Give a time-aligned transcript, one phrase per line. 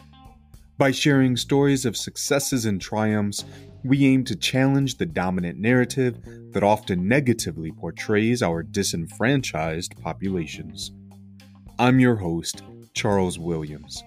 [0.80, 3.44] By sharing stories of successes and triumphs,
[3.84, 6.22] we aim to challenge the dominant narrative
[6.54, 10.94] that often negatively portrays our disenfranchised populations.
[11.78, 14.02] I'm your host, Charles Williams,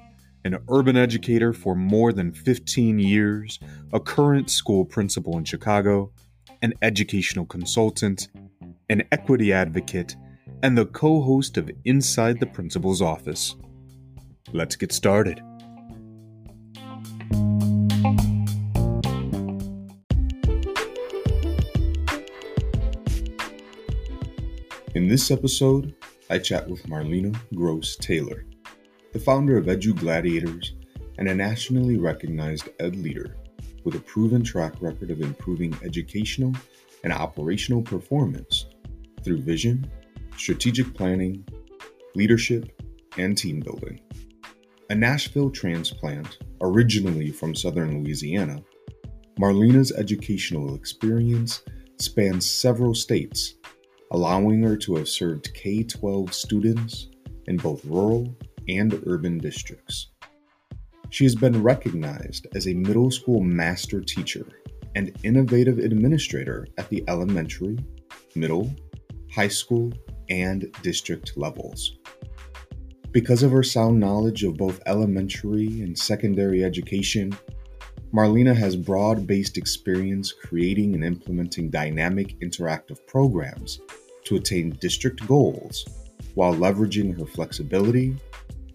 [0.47, 3.61] an urban educator for more than 15 years,
[3.93, 6.11] a current school principal in Chicago,
[6.62, 8.29] an educational consultant,
[8.89, 10.17] an equity advocate,
[10.62, 13.57] and the co host of Inside the Principal's Office.
[14.55, 15.43] Let's get started.
[25.13, 25.95] This episode,
[26.31, 28.47] I chat with Marlena Gross Taylor,
[29.13, 30.69] the founder of EduGladiators
[31.19, 33.37] and a nationally recognized ed leader
[33.85, 36.55] with a proven track record of improving educational
[37.05, 38.65] and operational performance
[39.23, 39.85] through vision,
[40.39, 41.47] strategic planning,
[42.15, 42.81] leadership,
[43.19, 44.01] and team building.
[44.89, 48.63] A Nashville transplant, originally from southern Louisiana,
[49.39, 51.65] Marlena's educational experience
[51.99, 53.57] spans several states,
[54.13, 57.09] allowing her to have served K 12 students
[57.47, 58.35] in both rural
[58.69, 60.09] and urban districts.
[61.11, 64.47] She has been recognized as a middle school master teacher
[64.95, 67.79] and innovative administrator at the elementary,
[68.35, 68.75] middle,
[69.35, 69.93] high school,
[70.29, 71.99] and district levels.
[73.11, 77.37] Because of her sound knowledge of both elementary and secondary education,
[78.15, 83.81] Marlena has broad based experience creating and implementing dynamic interactive programs
[84.25, 85.87] to attain district goals
[86.34, 88.16] while leveraging her flexibility,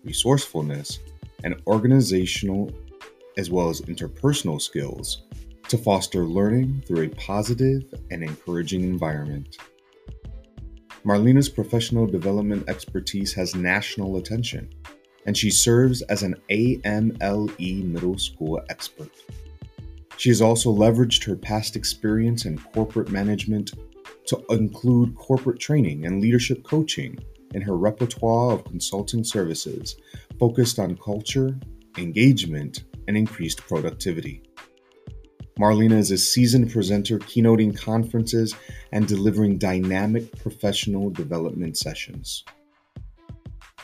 [0.03, 1.00] resourcefulness,
[1.44, 2.72] and organizational
[3.38, 5.24] as well as interpersonal skills
[5.69, 9.58] to foster learning through a positive and encouraging environment.
[11.06, 14.69] Marlena's professional development expertise has national attention,
[15.25, 19.12] and she serves as an AMLE middle school expert.
[20.18, 23.72] She has also leveraged her past experience in corporate management
[24.28, 27.18] to include corporate training and leadership coaching
[27.54, 29.96] in her repertoire of consulting services
[30.40, 31.58] focused on culture,
[31.98, 34.44] engagement, and increased productivity.
[35.60, 38.56] Marlena is a seasoned presenter, keynoting conferences
[38.92, 42.44] and delivering dynamic professional development sessions.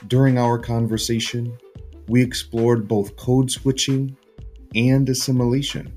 [0.08, 1.58] During our conversation,
[2.08, 4.16] we explored both code switching
[4.75, 5.92] and assimilation,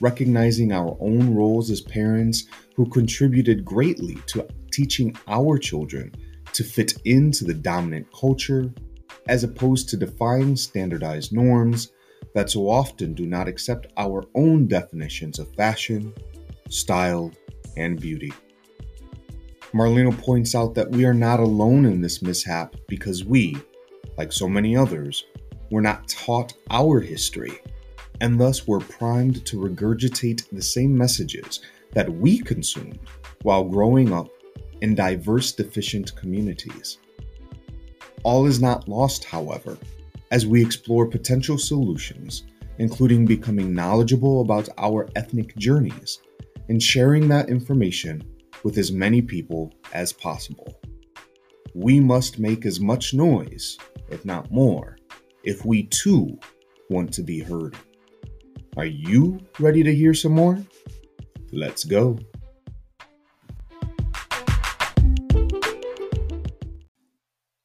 [0.00, 2.44] recognizing our own roles as parents
[2.80, 6.10] who contributed greatly to teaching our children
[6.54, 8.72] to fit into the dominant culture
[9.28, 11.92] as opposed to defying standardized norms
[12.34, 16.10] that so often do not accept our own definitions of fashion,
[16.70, 17.30] style,
[17.76, 18.32] and beauty.
[19.74, 23.58] Marlena points out that we are not alone in this mishap because we,
[24.16, 25.26] like so many others,
[25.70, 27.60] were not taught our history,
[28.22, 31.60] and thus were primed to regurgitate the same messages
[31.92, 32.98] that we consumed
[33.42, 34.28] while growing up
[34.80, 36.98] in diverse deficient communities.
[38.22, 39.78] All is not lost, however,
[40.30, 42.44] as we explore potential solutions,
[42.78, 46.20] including becoming knowledgeable about our ethnic journeys
[46.68, 48.22] and sharing that information
[48.62, 50.80] with as many people as possible.
[51.74, 54.98] We must make as much noise, if not more,
[55.42, 56.38] if we too
[56.88, 57.76] want to be heard.
[58.76, 60.58] Are you ready to hear some more?
[61.52, 62.16] Let's go.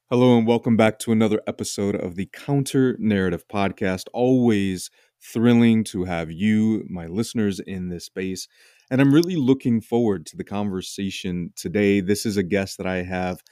[0.09, 4.05] Hello, and welcome back to another episode of the Counter Narrative Podcast.
[4.11, 4.89] Always
[5.21, 8.47] thrilling to have you, my listeners, in this space.
[8.89, 12.01] And I'm really looking forward to the conversation today.
[12.01, 13.43] This is a guest that I have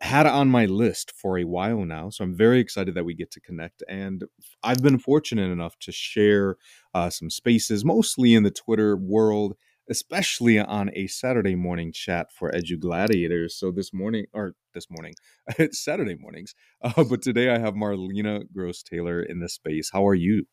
[0.00, 2.08] had on my list for a while now.
[2.10, 3.82] So I'm very excited that we get to connect.
[3.88, 4.24] And
[4.62, 6.56] I've been fortunate enough to share
[6.94, 9.56] uh, some spaces, mostly in the Twitter world
[9.92, 13.50] especially on a Saturday morning chat for EduGladiators.
[13.50, 15.12] So this morning, or this morning,
[15.58, 16.54] it's Saturday mornings.
[16.82, 19.90] Uh, but today I have Marlena Gross Taylor in the space.
[19.92, 20.46] How are you?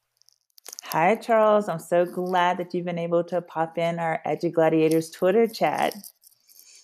[0.84, 1.70] Hi, Charles.
[1.70, 5.94] I'm so glad that you've been able to pop in our EduGladiators Twitter chat.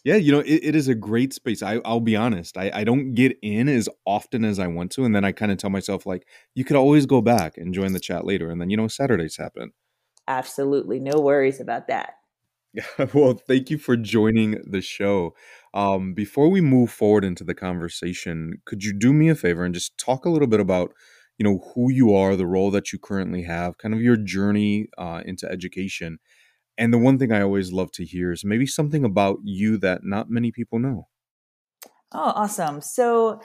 [0.06, 1.62] Yeah, you know, it, it is a great space.
[1.62, 2.57] I, I'll be honest.
[2.57, 5.04] I, I don't get in as often as I want to.
[5.04, 7.92] And then I kind of tell myself, like, you could always go back and join
[7.92, 8.50] the chat later.
[8.50, 9.74] And then, you know, Saturdays happen.
[10.28, 11.00] Absolutely.
[11.00, 12.13] No worries about that.
[13.13, 15.36] Well, thank you for joining the show.
[15.74, 19.74] Um, before we move forward into the conversation, could you do me a favor and
[19.74, 20.94] just talk a little bit about,
[21.38, 24.88] you know, who you are, the role that you currently have, kind of your journey
[24.98, 26.19] uh, into education,
[26.77, 30.01] and the one thing I always love to hear is maybe something about you that
[30.04, 31.07] not many people know.
[32.12, 32.81] Oh, awesome.
[32.81, 33.42] So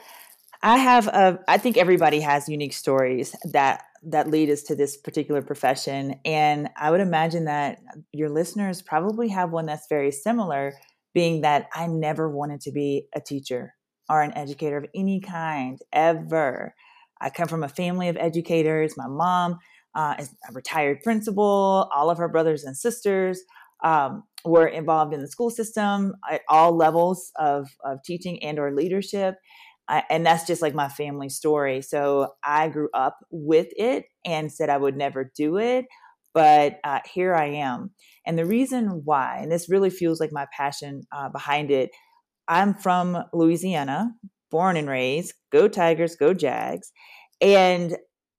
[0.61, 4.97] I have a I think everybody has unique stories that that lead us to this
[4.97, 7.79] particular profession and I would imagine that
[8.11, 10.73] your listeners probably have one that's very similar
[11.13, 13.73] being that I never wanted to be a teacher
[14.09, 16.73] or an educator of any kind ever.
[17.19, 18.97] I come from a family of educators.
[18.97, 19.59] My mom
[19.95, 21.89] uh, is a retired principal.
[21.93, 23.41] All of her brothers and sisters
[23.83, 28.73] um, were involved in the school system at all levels of, of teaching and or
[28.73, 29.35] leadership.
[29.91, 31.81] I, and that's just like my family story.
[31.81, 35.85] So I grew up with it and said I would never do it,
[36.33, 37.91] but uh, here I am.
[38.25, 41.91] And the reason why, and this really feels like my passion uh, behind it,
[42.47, 44.13] I'm from Louisiana,
[44.49, 45.33] born and raised.
[45.51, 46.93] Go Tigers, go Jags.
[47.41, 47.97] And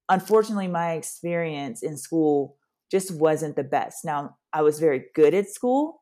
[0.09, 2.57] unfortunately, my experience in school
[2.89, 4.03] just wasn't the best.
[4.03, 6.01] Now, I was very good at school,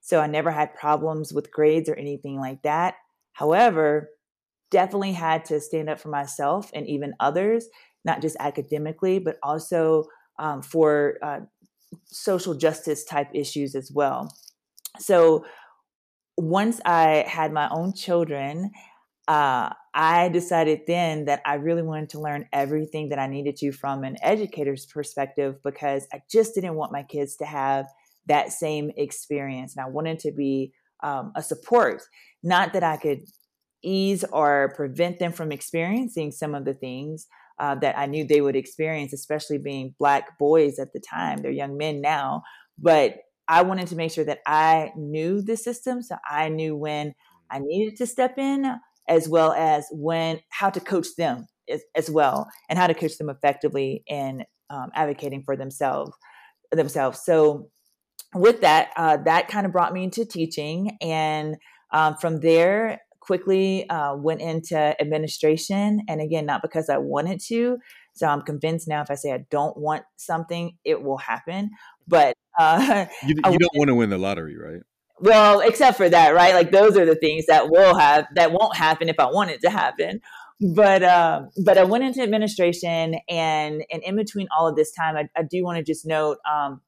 [0.00, 2.94] so I never had problems with grades or anything like that.
[3.34, 4.08] However,
[4.70, 7.66] definitely had to stand up for myself and even others,
[8.04, 10.04] not just academically, but also
[10.38, 11.40] um, for uh,
[12.06, 14.34] social justice type issues as well.
[14.98, 15.44] So
[16.36, 18.70] once I had my own children,
[19.28, 23.72] uh, I decided then that I really wanted to learn everything that I needed to
[23.72, 27.86] from an educator's perspective because I just didn't want my kids to have
[28.26, 29.76] that same experience.
[29.76, 32.02] And I wanted to be um, a support,
[32.42, 33.20] not that I could
[33.82, 37.26] ease or prevent them from experiencing some of the things
[37.58, 41.38] uh, that I knew they would experience, especially being Black boys at the time.
[41.38, 42.42] They're young men now.
[42.78, 43.18] But
[43.48, 46.02] I wanted to make sure that I knew the system.
[46.02, 47.14] So I knew when
[47.50, 48.78] I needed to step in
[49.08, 53.18] as well as when how to coach them as, as well and how to coach
[53.18, 56.12] them effectively in um, advocating for themselves
[56.70, 57.68] themselves so
[58.34, 61.56] with that uh, that kind of brought me into teaching and
[61.92, 67.78] um, from there quickly uh, went into administration and again not because i wanted to
[68.14, 71.70] so i'm convinced now if i say i don't want something it will happen
[72.08, 74.82] but uh, you, you don't want to win the lottery right
[75.20, 76.54] well, except for that, right?
[76.54, 79.60] Like those are the things that will have that won't happen if I want it
[79.62, 80.20] to happen.
[80.60, 85.16] But um, but I went into administration, and and in between all of this time,
[85.16, 86.80] I, I do want to just note um,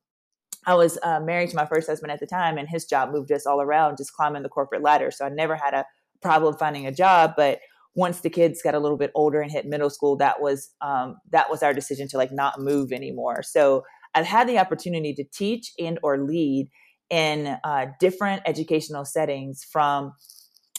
[0.66, 3.32] I was uh, married to my first husband at the time, and his job moved
[3.32, 5.10] us all around, just climbing the corporate ladder.
[5.10, 5.84] So I never had a
[6.22, 7.32] problem finding a job.
[7.36, 7.60] But
[7.94, 11.16] once the kids got a little bit older and hit middle school, that was um,
[11.30, 13.42] that was our decision to like not move anymore.
[13.42, 13.82] So
[14.14, 16.68] I've had the opportunity to teach and or lead
[17.10, 20.12] in uh, different educational settings from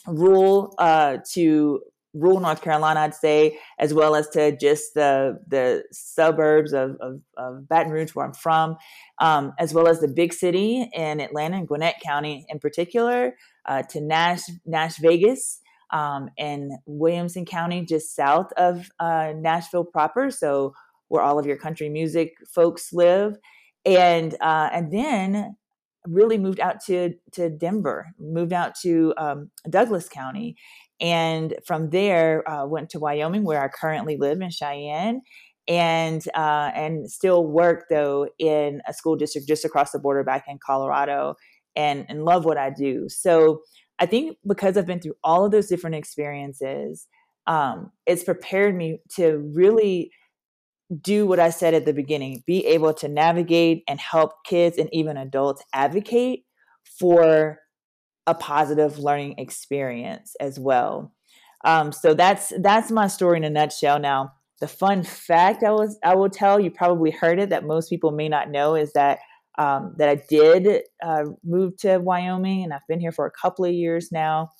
[0.06, 1.80] rural uh, to
[2.14, 7.20] rural North Carolina, I'd say, as well as to just the the suburbs of, of,
[7.36, 8.76] of Baton Rouge, where I'm from,
[9.20, 13.82] um, as well as the big city in Atlanta and Gwinnett County in particular, uh,
[13.90, 15.60] to Nash Nash Vegas.
[15.90, 20.74] Um, and Williamson County, just south of uh, Nashville proper, so
[21.08, 23.36] where all of your country music folks live,
[23.84, 25.56] and uh, and then
[26.06, 30.56] really moved out to to Denver, moved out to um, Douglas County,
[31.00, 35.22] and from there uh, went to Wyoming, where I currently live in Cheyenne,
[35.66, 40.44] and uh, and still work though in a school district just across the border back
[40.48, 41.34] in Colorado,
[41.76, 43.08] and and love what I do.
[43.08, 43.62] So
[43.98, 47.06] I think because I've been through all of those different experiences,
[47.46, 50.10] um, it's prepared me to really
[51.00, 54.88] do what I said at the beginning be able to navigate and help kids and
[54.92, 56.44] even adults advocate
[56.98, 57.58] for
[58.26, 61.12] a positive learning experience as well.
[61.64, 63.98] Um, so that's that's my story in a nutshell.
[63.98, 67.88] Now, the fun fact I was I will tell you probably heard it that most
[67.88, 69.18] people may not know is that
[69.58, 73.64] um, that I did uh, move to Wyoming and I've been here for a couple
[73.64, 74.50] of years now,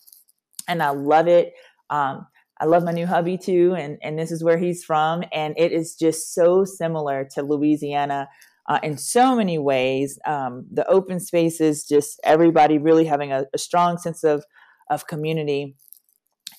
[0.69, 1.53] and I love it.
[1.91, 2.27] Um,
[2.61, 5.73] I love my new hubby too, and and this is where he's from, and it
[5.73, 8.29] is just so similar to Louisiana.
[8.69, 13.59] Uh, in so many ways, um, the open spaces, just everybody really having a, a
[13.59, 14.45] strong sense of
[14.91, 15.77] of community,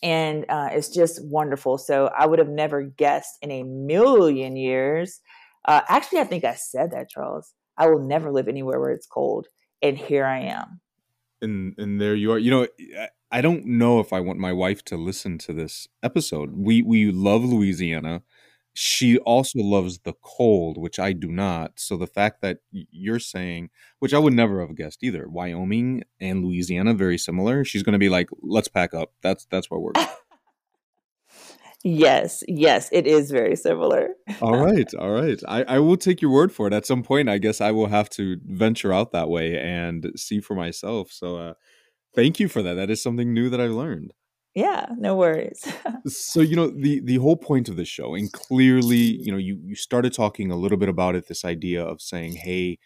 [0.03, 1.77] and uh, it's just wonderful.
[1.77, 5.19] So I would have never guessed in a million years.
[5.67, 7.53] Uh, actually, I think I said that, Charles.
[7.77, 9.47] I will never live anywhere where it's cold,
[9.81, 10.81] and here I am.
[11.41, 12.39] and and there you are.
[12.39, 12.67] You know,
[13.31, 16.53] I don't know if I want my wife to listen to this episode.
[16.55, 18.21] We we love Louisiana.
[18.77, 21.79] She also loves the cold, which I do not.
[21.79, 26.43] So the fact that you're saying, which I would never have guessed either, Wyoming and
[26.43, 27.63] Louisiana very similar.
[27.63, 29.93] She's going to be like, "Let's pack up." That's that's what we're.
[31.87, 34.09] Yes, yes, it is very similar.
[34.41, 35.39] all right, all right.
[35.47, 36.73] I, I will take your word for it.
[36.73, 40.39] At some point, I guess I will have to venture out that way and see
[40.39, 41.11] for myself.
[41.11, 41.53] So, uh,
[42.15, 42.73] thank you for that.
[42.73, 44.13] That is something new that I've learned.
[44.55, 45.65] Yeah, no worries.
[46.07, 49.59] so, you know, the the whole point of the show, and clearly, you know, you
[49.63, 51.27] you started talking a little bit about it.
[51.27, 52.77] This idea of saying, "Hey,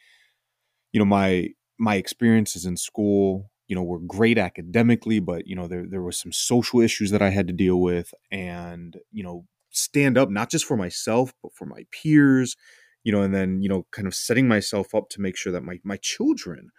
[0.91, 5.67] you know, my my experiences in school you know were great academically but you know
[5.67, 9.45] there there was some social issues that I had to deal with and you know
[9.69, 12.55] stand up not just for myself but for my peers
[13.03, 15.63] you know and then you know kind of setting myself up to make sure that
[15.63, 16.69] my my children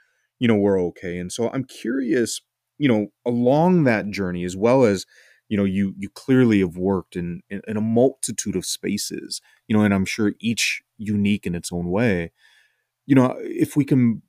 [0.40, 2.40] you know were okay and so I'm curious
[2.80, 5.04] you know along that journey as well as
[5.50, 9.76] you know you you clearly have worked in, in in a multitude of spaces you
[9.76, 12.32] know and I'm sure each unique in its own way.
[13.06, 14.22] You know if we can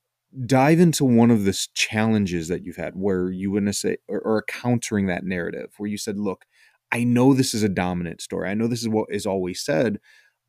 [0.46, 4.44] dive into one of the challenges that you've had where you wouldn't say or, or
[4.44, 6.46] countering that narrative where you said look
[6.90, 8.50] i know this is a dominant story.
[8.50, 10.00] I know this is what is always said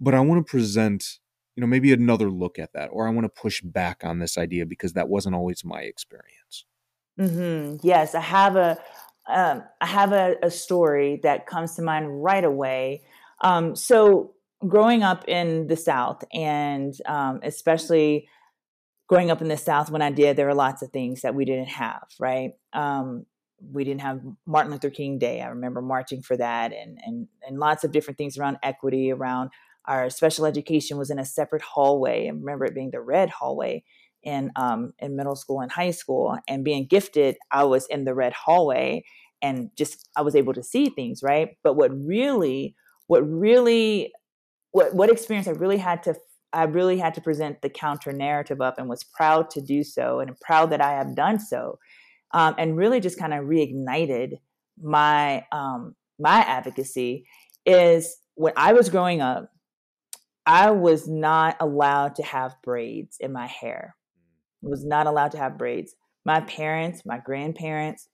[0.00, 1.18] but i want to present
[1.56, 4.38] you know maybe another look at that or i want to push back on this
[4.38, 6.64] idea because that wasn't always my experience
[7.19, 7.76] mm-hmm.
[7.83, 8.78] yes i have a
[9.25, 13.02] um, I have a, a, story that comes to mind right away
[13.40, 14.35] um, so
[14.66, 18.26] growing up in the south and um, especially
[19.12, 21.45] growing up in the South, when I did, there were lots of things that we
[21.45, 22.52] didn't have, right?
[22.73, 23.26] Um,
[23.61, 25.42] we didn't have Martin Luther King Day.
[25.42, 29.50] I remember marching for that, and and and lots of different things around equity, around
[29.85, 32.25] our special education was in a separate hallway.
[32.26, 33.85] I remember it being the red hallway
[34.23, 38.14] in um, in middle school and high school, and being gifted, I was in the
[38.14, 39.05] red hallway,
[39.41, 41.50] and just I was able to see things, right?
[41.62, 42.76] But what really,
[43.07, 44.12] what really,
[44.71, 46.14] what what experience I really had to
[46.52, 50.21] I really had to present the counter narrative up and was proud to do so
[50.21, 51.79] and proud that I have done so.
[52.33, 54.38] Um, and really just kind of reignited
[54.81, 57.26] my um, my advocacy
[57.67, 59.50] is when I was growing up,
[60.47, 63.97] I was not allowed to have braids in my hair.
[64.62, 65.95] Was not allowed to have braids.
[66.25, 68.09] My parents, my grandparents,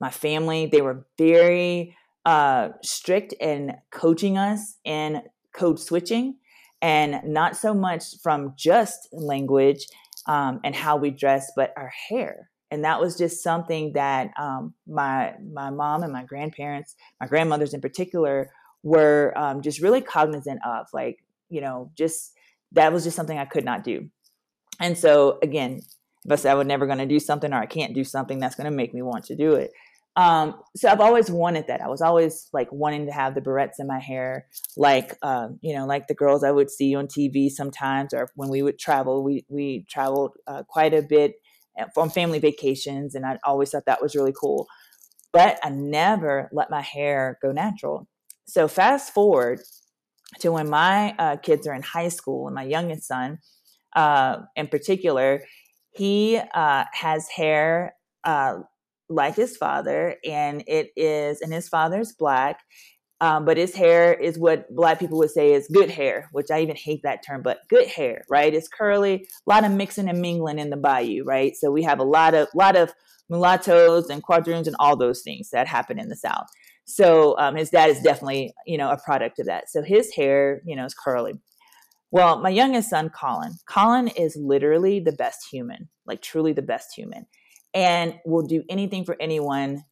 [0.00, 6.36] my family, they were very uh, strict in coaching us in code switching
[6.82, 9.86] and not so much from just language
[10.26, 12.50] um, and how we dress, but our hair.
[12.70, 17.74] And that was just something that um, my my mom and my grandparents, my grandmothers
[17.74, 18.50] in particular,
[18.84, 20.86] were um, just really cognizant of.
[20.92, 22.32] Like you know, just
[22.72, 24.08] that was just something I could not do.
[24.80, 25.82] And so again,
[26.24, 28.38] if I say I was never going to do something or I can't do something,
[28.38, 29.70] that's going to make me want to do it.
[30.16, 31.80] Um, so I've always wanted that.
[31.80, 34.46] I was always like wanting to have the barrettes in my hair,
[34.76, 38.50] like um, you know, like the girls I would see on TV sometimes, or when
[38.50, 39.22] we would travel.
[39.22, 41.34] We we traveled uh, quite a bit
[41.78, 44.66] uh, on family vacations, and I always thought that was really cool.
[45.32, 48.08] But I never let my hair go natural.
[48.46, 49.60] So fast forward
[50.40, 53.38] to when my uh, kids are in high school, and my youngest son,
[53.94, 55.42] uh, in particular,
[55.92, 57.94] he uh, has hair
[58.24, 58.58] uh,
[59.08, 62.60] like his father, and it is, and his father's black.
[63.22, 66.60] Um, but his hair is what black people would say is good hair, which I
[66.60, 68.54] even hate that term, but good hair, right?
[68.54, 71.54] It's curly, a lot of mixing and mingling in the bayou, right?
[71.54, 72.94] So we have a lot of lot of
[73.28, 76.46] mulattoes and quadroons and all those things that happen in the South.
[76.86, 79.70] So um, his dad is definitely, you know, a product of that.
[79.70, 81.34] So his hair, you know, is curly.
[82.12, 86.94] Well, my youngest son, Colin, Colin is literally the best human, like truly the best
[86.96, 87.26] human
[87.74, 89.84] and will do anything for anyone.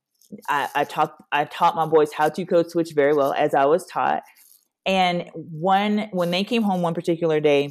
[0.48, 3.64] I, I taught I taught my boys how to code switch very well as I
[3.64, 4.22] was taught.
[4.84, 7.70] And one when they came home one particular day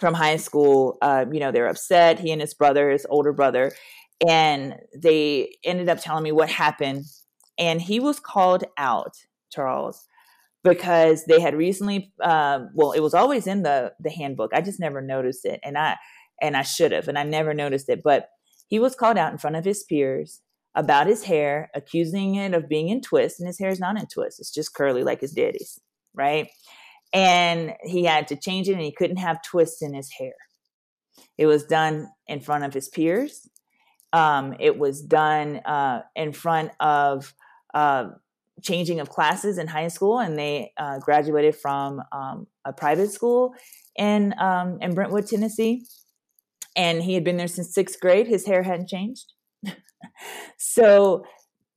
[0.00, 2.18] from high school, uh, you know, they were upset.
[2.18, 3.72] He and his brother, his older brother,
[4.26, 7.04] and they ended up telling me what happened.
[7.58, 9.14] And he was called out,
[9.50, 10.06] Charles,
[10.68, 12.12] because they had recently.
[12.20, 14.52] Uh, well, it was always in the the handbook.
[14.54, 15.96] I just never noticed it, and I
[16.40, 18.28] and I should have, and I never noticed it, but
[18.68, 20.42] he was called out in front of his peers
[20.74, 24.06] about his hair, accusing it of being in twists, and his hair is not in
[24.06, 24.40] twists.
[24.40, 25.80] It's just curly like his daddy's,
[26.14, 26.48] right?
[27.12, 30.34] And he had to change it, and he couldn't have twists in his hair.
[31.38, 33.48] It was done in front of his peers.
[34.12, 37.34] Um, it was done uh, in front of
[37.74, 38.10] uh,
[38.62, 43.54] changing of classes in high school, and they uh, graduated from um, a private school
[43.96, 45.84] in um, in Brentwood, Tennessee
[46.76, 48.28] and he had been there since sixth grade.
[48.28, 49.32] His hair hadn't changed.
[50.58, 51.24] so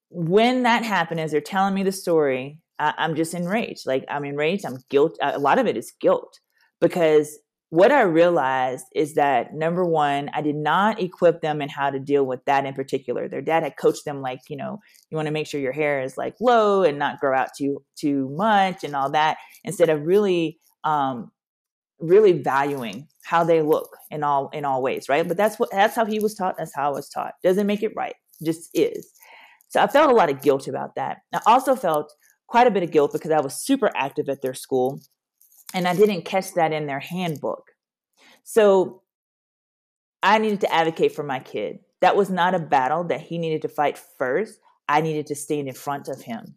[0.09, 3.88] when that happened, as they're telling me the story, I, I'm just enraged.
[3.88, 4.65] Like I'm enraged.
[4.65, 5.17] I'm guilt.
[5.21, 6.39] A lot of it is guilt
[6.81, 7.39] because
[7.70, 12.00] what I realized is that number one, I did not equip them in how to
[12.00, 13.28] deal with that in particular.
[13.28, 16.02] Their dad had coached them like, you know, you want to make sure your hair
[16.02, 20.06] is like low and not grow out too too much and all that, instead of
[20.06, 21.32] really um
[22.00, 25.28] really valuing how they look in all in all ways, right?
[25.28, 27.34] But that's what that's how he was taught, that's how I was taught.
[27.44, 29.12] Doesn't make it right, just is.
[29.68, 31.18] So I felt a lot of guilt about that.
[31.34, 32.12] I also felt
[32.48, 35.00] quite a bit of guilt because I was super active at their school
[35.74, 37.72] and I didn't catch that in their handbook.
[38.44, 39.04] So
[40.24, 41.80] I needed to advocate for my kid.
[42.02, 44.60] That was not a battle that he needed to fight first.
[44.88, 46.56] I needed to stand in front of him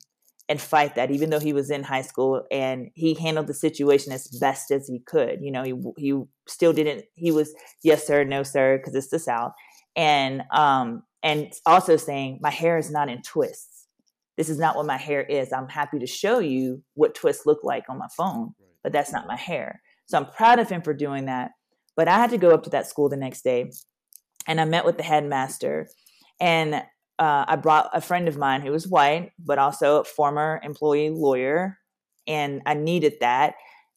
[0.49, 4.13] and fight that, even though he was in high school and he handled the situation
[4.13, 5.41] as best as he could.
[5.41, 7.05] You know, he he still didn't.
[7.15, 9.53] He was yes sir, no sir, because it's the South,
[9.97, 13.87] and um and also saying my hair is not in twists.
[14.37, 15.53] This is not what my hair is.
[15.53, 19.27] I'm happy to show you what twists look like on my phone but that's not
[19.27, 19.83] my hair.
[20.07, 21.53] So I'm proud of him for doing that.
[21.97, 23.71] But I had to go up to that school the next day
[24.47, 25.89] and I met with the headmaster.
[26.41, 30.61] And uh, I brought a friend of mine who was white, but also a former
[30.63, 31.79] employee lawyer.
[32.27, 33.55] And I needed that.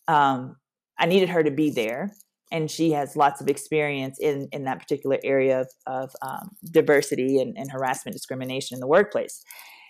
[0.08, 0.58] Um,
[1.00, 2.14] I needed her to be there.
[2.52, 7.40] And she has lots of experience in, in that particular area of, of um, diversity
[7.42, 9.44] and, and harassment, discrimination in the workplace.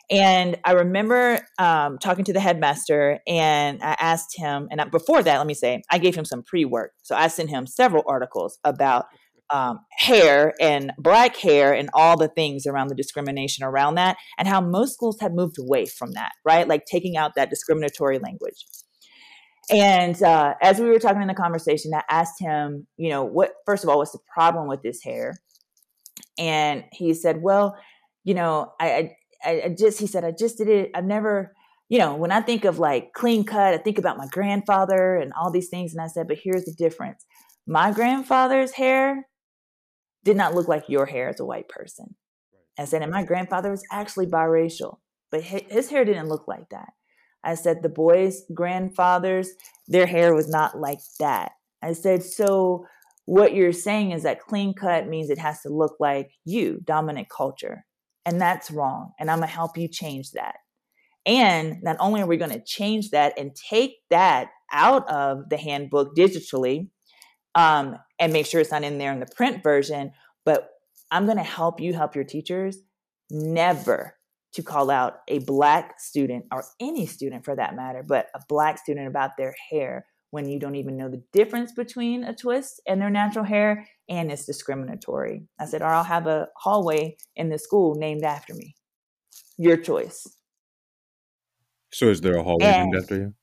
[0.09, 5.38] And I remember um, talking to the headmaster, and I asked him, and before that,
[5.38, 6.91] let me say, I gave him some pre work.
[7.03, 9.05] So I sent him several articles about
[9.50, 14.47] um, hair and black hair and all the things around the discrimination around that, and
[14.47, 16.67] how most schools have moved away from that, right?
[16.67, 18.65] Like taking out that discriminatory language.
[19.71, 23.53] And uh, as we were talking in the conversation, I asked him, you know, what,
[23.65, 25.33] first of all, what's the problem with this hair?
[26.38, 27.75] And he said, well,
[28.24, 30.91] you know, I, I I, just he said I just did it.
[30.95, 31.53] I've never
[31.87, 35.31] you know, when I think of like clean cut, I think about my grandfather and
[35.33, 35.93] all these things.
[35.93, 37.25] And I said, but here's the difference.
[37.67, 39.27] My grandfather's hair
[40.23, 42.15] did not look like your hair as a white person.
[42.77, 44.98] I said, and my grandfather was actually biracial,
[45.31, 46.89] but his hair didn't look like that.
[47.43, 49.50] I said, the boys' grandfathers,
[49.87, 51.51] their hair was not like that.
[51.83, 52.87] I said, so
[53.25, 57.29] what you're saying is that clean cut means it has to look like you, dominant
[57.29, 57.85] culture.
[58.25, 59.14] And that's wrong.
[59.20, 60.55] And I'm going to help you change that.
[61.25, 65.57] And not only are we going to change that and take that out of the
[65.57, 66.90] handbook digitally
[67.55, 70.11] um, and make sure it's not in there in the print version,
[70.44, 70.70] but
[71.11, 72.77] I'm going to help you help your teachers
[73.31, 74.16] never
[74.53, 78.77] to call out a black student or any student for that matter, but a black
[78.77, 83.01] student about their hair when you don't even know the difference between a twist and
[83.01, 85.48] their natural hair and it's discriminatory.
[85.59, 88.75] I said, or I'll have a hallway in the school named after me.
[89.57, 90.27] Your choice.
[91.91, 93.33] So is there a hallway and, named after you?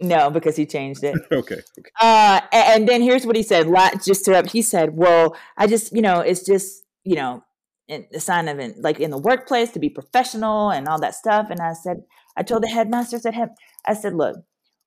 [0.00, 1.16] No, because he changed it.
[1.32, 1.56] okay.
[1.56, 1.90] okay.
[2.00, 3.66] Uh, and then here's what he said.
[4.04, 7.42] Just to up, he said, "Well, I just, you know, it's just, you know,
[7.88, 11.48] a sign of it, like in the workplace to be professional and all that stuff."
[11.50, 12.02] And I said,
[12.36, 13.50] I told the headmaster, I said,
[13.86, 14.36] I said, look,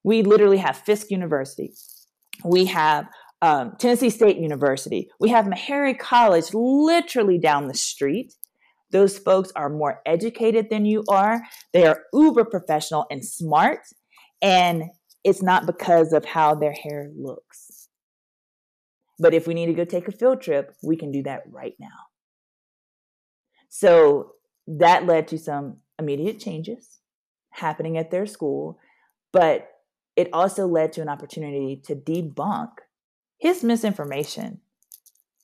[0.03, 1.73] we literally have Fisk University.
[2.45, 3.07] We have
[3.41, 5.09] um, Tennessee State University.
[5.19, 8.33] We have Meharry College literally down the street.
[8.91, 11.41] Those folks are more educated than you are.
[11.73, 13.81] They are uber professional and smart.
[14.41, 14.83] And
[15.23, 17.89] it's not because of how their hair looks.
[19.19, 21.75] But if we need to go take a field trip, we can do that right
[21.79, 21.87] now.
[23.67, 24.33] So
[24.67, 26.99] that led to some immediate changes
[27.51, 28.79] happening at their school.
[29.31, 29.69] But
[30.15, 32.69] it also led to an opportunity to debunk
[33.39, 34.59] his misinformation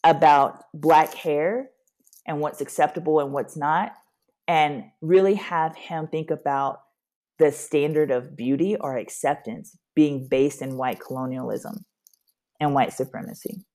[0.03, 1.69] about black hair
[2.27, 3.93] and what's acceptable and what's not,
[4.47, 6.81] and really have him think about
[7.39, 11.85] the standard of beauty or acceptance being based in white colonialism
[12.59, 13.65] and white supremacy.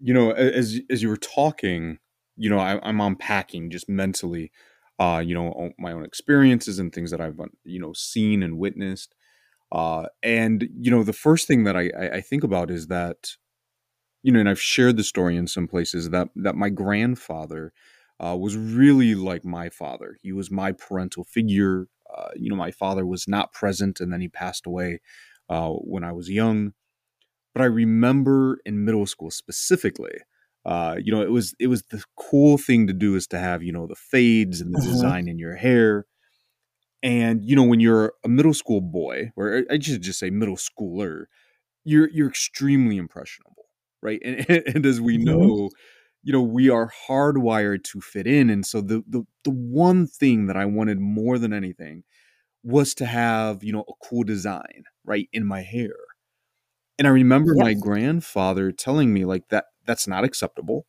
[0.00, 1.98] You know, as as you were talking,
[2.36, 4.52] you know, I, am unpacking just mentally,
[4.98, 9.14] uh, you know, my own experiences and things that I've, you know, seen and witnessed.
[9.70, 13.32] Uh, and you know, the first thing that I, I think about is that,
[14.22, 17.72] you know, and I've shared the story in some places that that my grandfather
[18.24, 20.16] uh, was really like my father.
[20.22, 21.86] He was my parental figure.
[22.14, 25.00] Uh, you know, my father was not present, and then he passed away
[25.48, 26.72] uh, when I was young.
[27.54, 30.18] But I remember in middle school specifically,
[30.64, 33.62] uh, you know, it was it was the cool thing to do is to have
[33.62, 34.90] you know the fades and the mm-hmm.
[34.90, 36.06] design in your hair.
[37.02, 40.56] And you know, when you're a middle school boy, or I should just say middle
[40.56, 41.26] schooler,
[41.84, 43.66] you're you're extremely impressionable,
[44.02, 44.20] right?
[44.24, 45.48] And, and as we mm-hmm.
[45.48, 45.70] know,
[46.24, 48.50] you know, we are hardwired to fit in.
[48.50, 52.04] And so the the the one thing that I wanted more than anything
[52.64, 55.94] was to have, you know, a cool design, right, in my hair.
[56.98, 57.68] And I remember Yep.
[57.68, 60.86] my grandfather telling me like that that's not acceptable,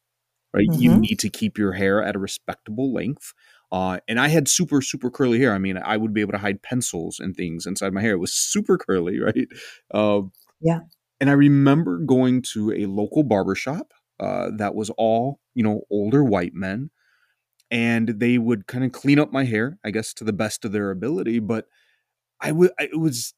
[0.54, 0.69] right?
[0.74, 1.10] You Mhm.
[1.10, 3.34] need to keep your hair at a respectable length.
[3.71, 5.53] Uh, and I had super, super curly hair.
[5.53, 8.13] I mean, I would be able to hide pencils and things inside my hair.
[8.13, 9.47] It was super curly, right?
[9.93, 10.21] Uh,
[10.62, 10.79] Yeah.
[11.19, 16.23] And I remember going to a local barbershop uh, that was all, you know, older
[16.23, 16.89] white men.
[17.71, 20.71] And they would kind of clean up my hair, I guess, to the best of
[20.71, 21.39] their ability.
[21.39, 21.65] But
[22.41, 23.34] I would, it was,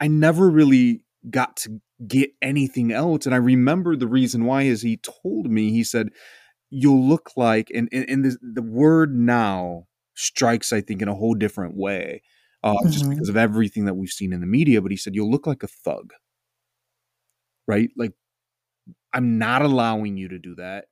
[0.00, 3.26] I never really got to get anything else.
[3.26, 6.10] And I remember the reason why is he told me, he said,
[6.70, 11.14] you'll look like, and, and, and the, the word now strikes, I think, in a
[11.14, 12.22] whole different way,
[12.62, 13.10] uh, just Mhm.
[13.10, 14.82] because of everything that we've seen in the media.
[14.82, 16.12] But he said, you'll look like a thug,
[17.66, 17.90] right?
[17.96, 18.12] Like,
[19.12, 20.86] I'm not allowing you to do that.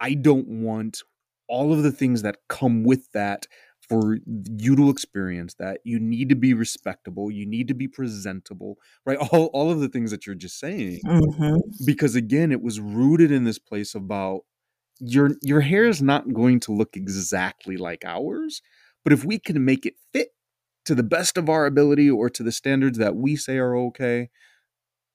[0.00, 1.02] I don't want
[1.48, 3.46] all of the things that come with that
[3.88, 5.80] for you to experience that.
[5.84, 7.30] You need to be respectable.
[7.30, 9.18] You need to be presentable, right?
[9.32, 11.02] All, all of the things that you're just saying.
[11.04, 11.60] Mhm.
[11.84, 14.42] Because again, it was rooted in this place about
[15.00, 18.62] your your hair is not going to look exactly like ours,
[19.04, 20.30] but if we can make it fit
[20.86, 24.30] to the best of our ability or to the standards that we say are okay,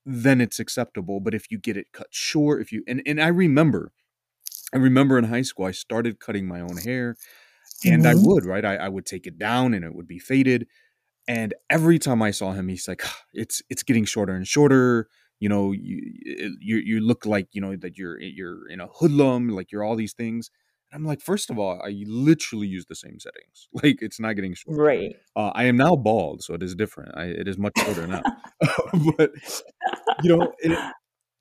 [0.05, 1.19] then it's acceptable.
[1.19, 3.91] But if you get it cut short, if you and, and I remember,
[4.73, 7.17] I remember in high school I started cutting my own hair,
[7.85, 8.15] and I Mhm.
[8.15, 10.67] would right, I, I would take it down and it would be faded.
[11.27, 15.09] And every time I saw him, he's like, "Ah, it's it's getting shorter and shorter.
[15.39, 16.01] You know, you
[16.59, 19.95] you you look like you know that you're you're in a hoodlum, like you're all
[19.95, 20.49] these things.
[20.91, 23.67] And I'm like, first of all, I literally use the same settings.
[23.83, 24.81] Like it's not getting shorter.
[24.81, 25.15] Right.
[25.35, 27.15] Uh, I am now bald, so it is different.
[27.15, 28.21] I, it is much shorter now.
[29.17, 29.31] but
[30.23, 30.77] you know, and,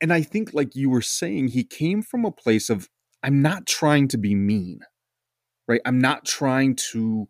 [0.00, 2.88] and I think like you were saying, he came from a place of
[3.22, 4.80] I'm not trying to be mean,
[5.66, 5.80] right?
[5.84, 7.28] I'm not trying to,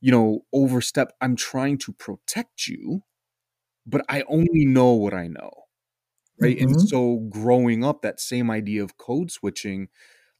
[0.00, 1.12] you know, overstep.
[1.20, 3.02] I'm trying to protect you,
[3.86, 5.50] but I only know what I know,
[6.40, 6.58] right?
[6.58, 6.80] And Mhm.
[6.80, 9.88] so growing up, that same idea of code switching,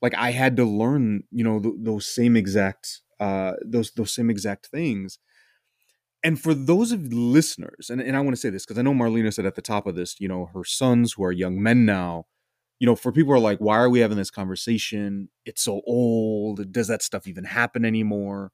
[0.02, 4.30] like I had to learn, you know, th- those same exact, uh, those those same
[4.30, 5.18] exact things
[6.22, 8.92] and for those of listeners, and, and I want to say this because I know
[8.92, 11.84] Marlena said at the top of this, you know, her sons who are young men
[11.86, 12.26] now,
[12.80, 15.28] you know, for people who are like, why are we having this conversation?
[15.44, 16.72] It's so old.
[16.72, 18.50] Does that stuff even happen anymore?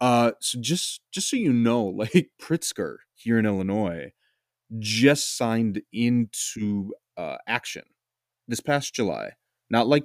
[0.00, 4.12] Uh, so just just so you know, like Pritzker here in Illinois
[4.78, 7.84] just signed into uh, action
[8.48, 9.32] this past July,
[9.70, 10.04] not like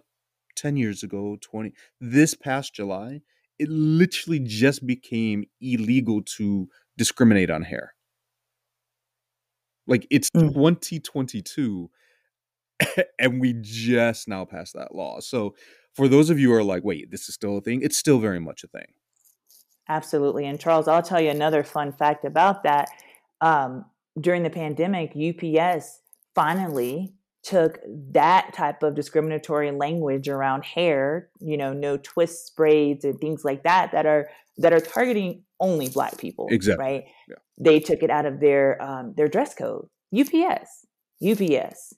[0.55, 3.21] 10 years ago, 20, this past July,
[3.57, 7.93] it literally just became illegal to discriminate on hair.
[9.87, 10.53] Like it's Mm.
[10.53, 11.89] 2022
[13.19, 15.19] and we just now passed that law.
[15.19, 15.55] So
[15.93, 18.19] for those of you who are like, wait, this is still a thing, it's still
[18.19, 18.93] very much a thing.
[19.87, 20.45] Absolutely.
[20.45, 22.89] And Charles, I'll tell you another fun fact about that.
[23.41, 23.85] Um,
[24.19, 25.99] during the pandemic, UPS
[26.35, 27.79] finally took
[28.11, 33.63] that type of discriminatory language around hair, you know, no twists, braids, and things like
[33.63, 36.47] that that are that are targeting only black people.
[36.49, 36.85] Exactly.
[36.85, 37.03] Right.
[37.27, 37.35] Yeah.
[37.57, 39.87] They took it out of their um, their dress code.
[40.17, 40.85] UPS,
[41.23, 41.93] UPS,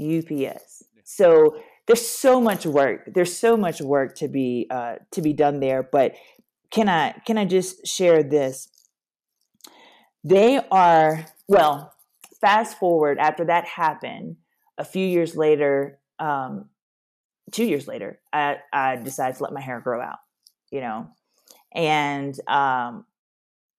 [0.00, 0.84] UPS.
[1.04, 3.02] So there's so much work.
[3.12, 5.82] There's so much work to be uh, to be done there.
[5.82, 6.14] But
[6.70, 8.68] can I can I just share this?
[10.28, 11.94] They are well.
[12.40, 14.36] Fast forward after that happened,
[14.76, 16.68] a few years later, um,
[17.50, 20.18] two years later, I, I decided to let my hair grow out.
[20.70, 21.08] You know,
[21.74, 23.06] and um,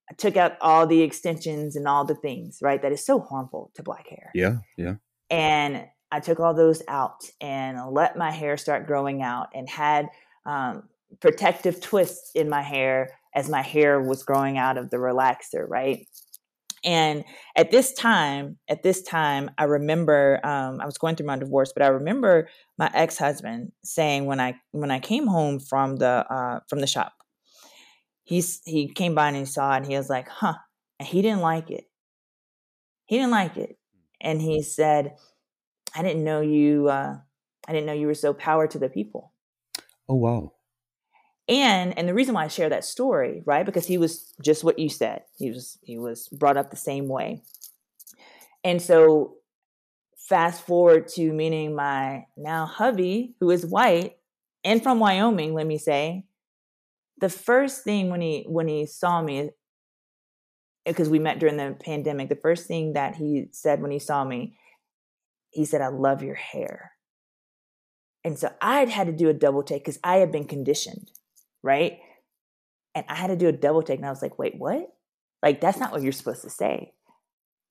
[0.10, 3.72] I took out all the extensions and all the things right that is so harmful
[3.76, 4.96] to black hair Yeah, yeah.
[5.30, 10.10] and I took all those out and let my hair start growing out and had
[10.46, 15.70] um, protective twists in my hair as my hair was growing out of the relaxer,
[15.70, 16.08] right?
[16.84, 21.38] And at this time, at this time, I remember um, I was going through my
[21.38, 25.98] divorce, but I remember my ex husband saying when I when I came home from
[25.98, 27.14] the uh, from the shop,
[28.24, 30.56] he's he came by and he saw it and he was like, "Huh,"
[31.00, 31.86] and he didn't like it.
[33.06, 33.78] He didn't like it,
[34.22, 35.16] and he said,
[35.96, 36.90] I didn't know you.
[36.90, 37.18] Uh,
[37.68, 39.34] I didn't know you were so power to the people.
[40.08, 40.54] Oh wow.
[41.50, 43.66] And and the reason why I share that story, right?
[43.66, 45.24] Because he was just what you said.
[45.38, 47.42] He was he was brought up the same way.
[48.64, 49.38] And so
[50.18, 54.18] fast forward to meeting my now hubby, who is white
[54.64, 56.26] and from Wyoming, let me say.
[57.20, 59.50] The first thing when he when he saw me,
[60.86, 64.24] because we met during the pandemic, the first thing that he said when he saw
[64.24, 64.56] me,
[65.50, 66.94] he said, I love your hair.
[68.24, 71.12] And so I had to do a double take because I had been conditioned,
[71.64, 72.00] right?
[72.96, 74.00] And I had to do a double take.
[74.00, 74.88] And I was like, wait, what?
[75.44, 76.94] Like, that's not what you're supposed to say.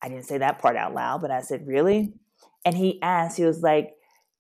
[0.03, 2.14] I didn't say that part out loud, but I said, really?
[2.64, 3.90] And he asked, he was like,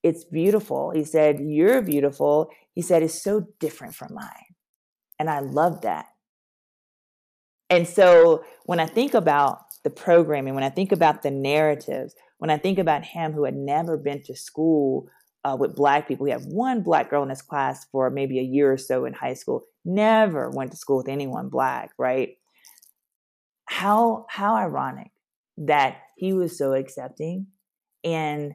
[0.02, 0.92] it's beautiful.
[0.94, 2.50] He said, you're beautiful.
[2.74, 4.54] He said, it's so different from mine.
[5.18, 6.06] And I love that.
[7.70, 12.50] And so when I think about the programming, when I think about the narratives, when
[12.50, 15.08] I think about him who had never been to school
[15.48, 18.42] uh, with black people, he had one black girl in his class for maybe a
[18.42, 22.36] year or so in high school, never went to school with anyone black, right?
[23.64, 25.10] How how ironic
[25.58, 27.46] that he was so accepting
[28.04, 28.54] and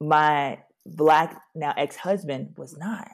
[0.00, 3.08] my black now ex-husband was not.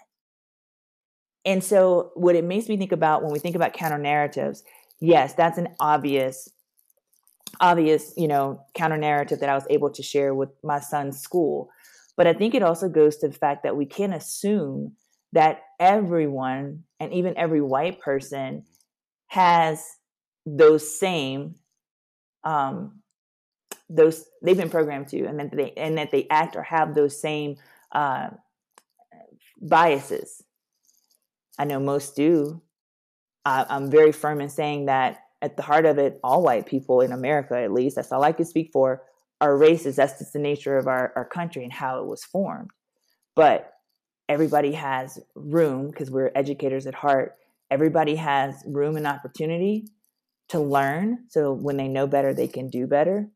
[1.45, 4.63] And so what it makes me think about when we think about counter narratives,
[5.01, 6.49] yes, that's an obvious
[7.61, 11.71] obvious, you know, counter narrative that I was able to share with my son's school.
[12.23, 14.95] But I think it also goes to the fact that we can't assume
[15.33, 18.63] that everyone and even every white person
[19.27, 19.85] has
[20.47, 21.57] those same
[22.45, 23.01] um
[23.91, 27.21] those they've been programmed to and that they and that they act or have those
[27.21, 27.57] same
[27.91, 28.29] uh
[29.61, 30.45] biases.
[31.59, 32.63] I know most do.
[33.45, 37.01] Uh, i'm very firm in saying that at the heart of it, all white people
[37.01, 39.03] in America, at least, that's all I can speak for,
[39.43, 39.97] are racist.
[39.97, 42.71] That's just the nature of our, our country and how it was formed.
[43.35, 43.73] But
[44.29, 47.35] everybody has room because we're educators at heart.
[47.69, 49.89] Everybody has room and opportunity
[50.51, 51.25] to learn.
[51.29, 53.29] So when they know better, they can do better.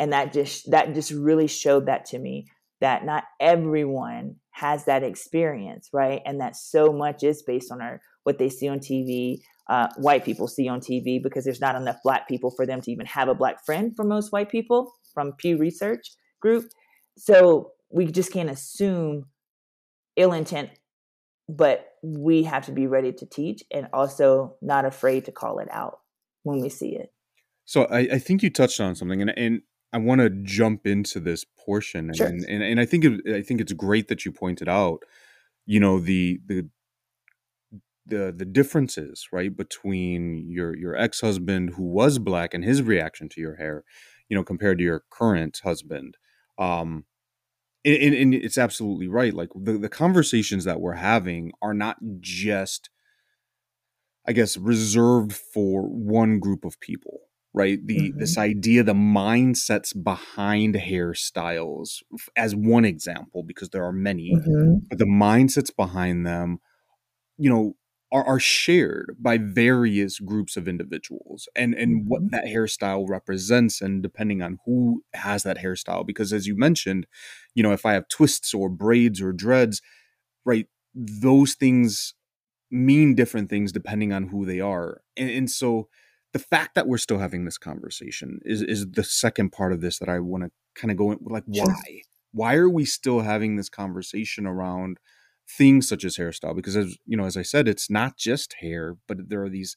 [0.00, 2.48] And that just that just really showed that to me
[2.80, 6.20] that not everyone has that experience, right?
[6.26, 10.24] And that so much is based on our what they see on TV, uh, white
[10.24, 13.28] people see on TV because there's not enough black people for them to even have
[13.28, 16.66] a black friend for most white people from Pew Research Group.
[17.16, 19.26] So we just can't assume
[20.16, 20.70] ill intent,
[21.48, 25.68] but we have to be ready to teach and also not afraid to call it
[25.70, 26.00] out
[26.42, 27.12] when we see it.
[27.64, 31.20] So I, I think you touched on something, and, and I want to jump into
[31.20, 32.26] this portion, and, Sure.
[32.26, 35.04] and, and and I think it, I think it's great that you pointed out,
[35.66, 36.68] you know, the the
[38.04, 43.28] the the differences right between your your ex husband who was black and his reaction
[43.30, 43.84] to your hair,
[44.32, 46.16] you know, compared to your current husband.
[46.58, 47.04] Um,
[47.84, 49.34] and, and- it's absolutely right.
[49.34, 52.88] Like the the conversations that we're having are not just,
[54.26, 57.18] I guess, reserved for one group of people
[57.54, 58.18] right the Mhm.
[58.18, 62.02] this idea the mindsets behind hairstyles
[62.34, 64.32] as one example because there are many
[64.88, 66.60] but the mindsets behind them
[67.36, 67.76] you know
[68.12, 72.30] are, are shared by various groups of individuals and and what Mhm.
[72.30, 77.06] that hairstyle represents and depending on who has that hairstyle because as you mentioned
[77.54, 79.82] you know if i have twists or braids or dreads
[80.44, 82.14] right those things
[82.70, 85.88] mean different things depending on who they are and, and so
[86.32, 89.98] the fact that we're still having this conversation is is the second part of this
[89.98, 91.74] that i want to kind of go in like Sure.
[91.74, 94.98] why why are we still having this conversation around
[95.58, 98.96] things such as hairstyle because as you know as i said it's not just hair
[99.06, 99.76] but there are these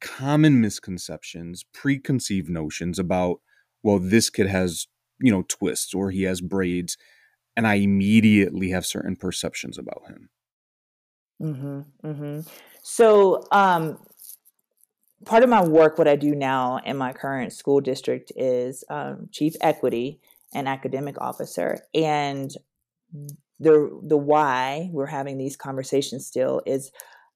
[0.00, 3.40] common misconceptions preconceived notions about
[3.82, 4.86] well this kid has
[5.20, 6.96] you know twists or he has braids
[7.56, 10.30] and i immediately have certain perceptions about him.
[11.40, 12.40] Hmm hmm
[12.82, 13.98] So, um,
[15.24, 19.28] part of my work, what I do now in my current school district is um,
[19.30, 20.20] chief equity
[20.54, 22.50] and academic officer, and
[23.60, 26.90] the the why we're having these conversations still is,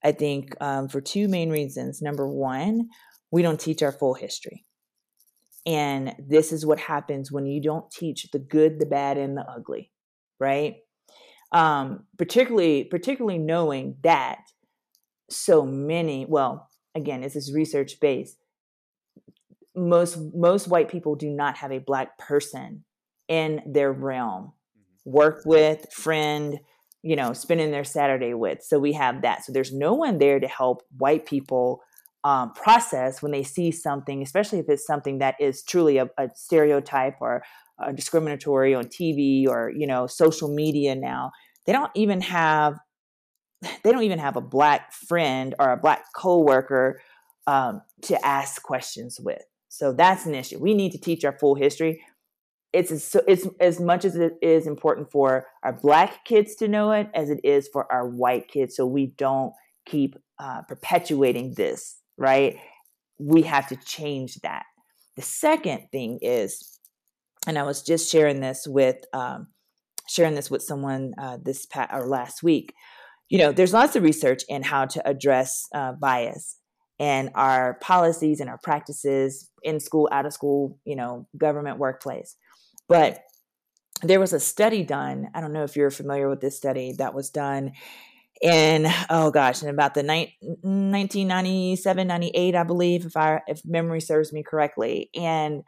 [0.05, 2.01] I think, um, for two main reasons.
[2.01, 2.89] Number one,
[3.31, 4.65] we don't teach our full history.
[5.65, 9.45] And this is what happens when you don't teach the good, the bad, and the
[9.49, 9.93] ugly,
[10.41, 10.77] right?
[11.53, 14.39] Um, particularly, particularly knowing that
[15.31, 18.37] so many, well, again, this is research based.
[19.75, 22.85] Most most white people do not have a black person
[23.29, 24.53] in their realm,
[25.05, 26.59] work with, friend,
[27.03, 28.63] you know, spending their Saturday with.
[28.63, 29.45] So we have that.
[29.45, 31.81] So there's no one there to help white people
[32.25, 36.29] um, process when they see something, especially if it's something that is truly a, a
[36.35, 37.43] stereotype or
[37.83, 40.95] uh, discriminatory on TV or you know social media.
[40.95, 41.33] Now
[41.67, 42.79] they don't even have
[43.83, 47.01] they don't even have a black friend or a black coworker
[47.47, 49.43] um, to ask questions with.
[49.69, 50.59] So that's an issue.
[50.61, 52.03] We need to teach our full history.
[52.73, 56.93] It's as, it's as much as it is important for our black kids to know
[56.93, 59.53] it as it is for our white kids, so we don't
[59.87, 61.99] keep uh, perpetuating this.
[62.17, 62.59] Right?
[63.19, 64.65] We have to change that.
[65.17, 66.79] The second thing is,
[67.47, 69.49] and I was just sharing this with um,
[70.09, 72.75] sharing this with someone uh, this past or last week.
[73.29, 76.59] You know, there's lots of research in how to address uh, bias
[76.99, 82.37] and our policies and our practices in school, out of school, you know, government workplace.
[82.93, 83.25] But
[84.03, 85.31] there was a study done.
[85.35, 87.73] I don't know if you're familiar with this study that was done
[88.43, 94.03] in oh gosh, in about the ni- 1997, 98, I believe, if I if memory
[94.03, 95.09] serves me correctly.
[95.15, 95.63] And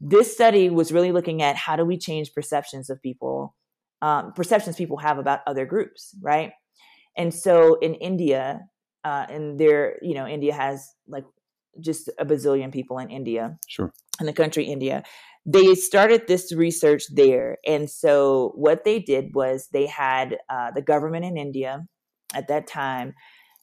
[0.00, 3.54] this study was really looking at how do we change perceptions of people,
[4.00, 6.52] um, perceptions people have about other groups, right?
[7.14, 8.62] And so in India,
[9.04, 11.24] uh, and there, you know, India has like
[11.78, 13.58] just a bazillion people in India.
[13.68, 13.92] Sure.
[14.18, 15.02] In the country India.
[15.44, 17.58] They started this research there.
[17.66, 21.84] And so what they did was they had uh, the government in India
[22.34, 23.14] at that time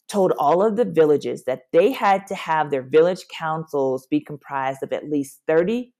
[0.09, 4.83] told all of the villages that they had to have their village councils be comprised
[4.83, 5.91] of at least 30%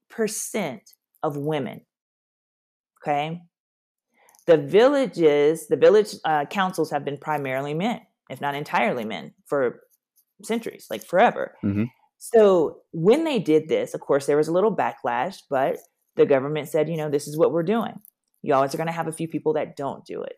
[1.24, 1.82] of women.
[3.02, 3.42] Okay.
[4.48, 9.82] The villages, the village uh, councils have been primarily men, if not entirely men, for
[10.44, 11.56] centuries, like forever.
[11.64, 11.84] Mm-hmm.
[12.20, 15.78] So when they did this, of course, there was a little backlash, but
[16.18, 17.94] the government said, you know, this is what we're doing.
[18.44, 20.34] You always are going to have a few people that don't do it,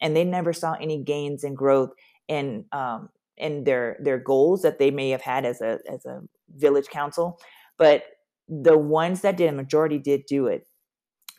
[0.00, 1.90] and they never saw any gains in growth
[2.28, 6.20] in um, in their their goals that they may have had as a as a
[6.54, 7.38] village council.
[7.78, 8.04] But
[8.48, 10.66] the ones that did, a majority did do it.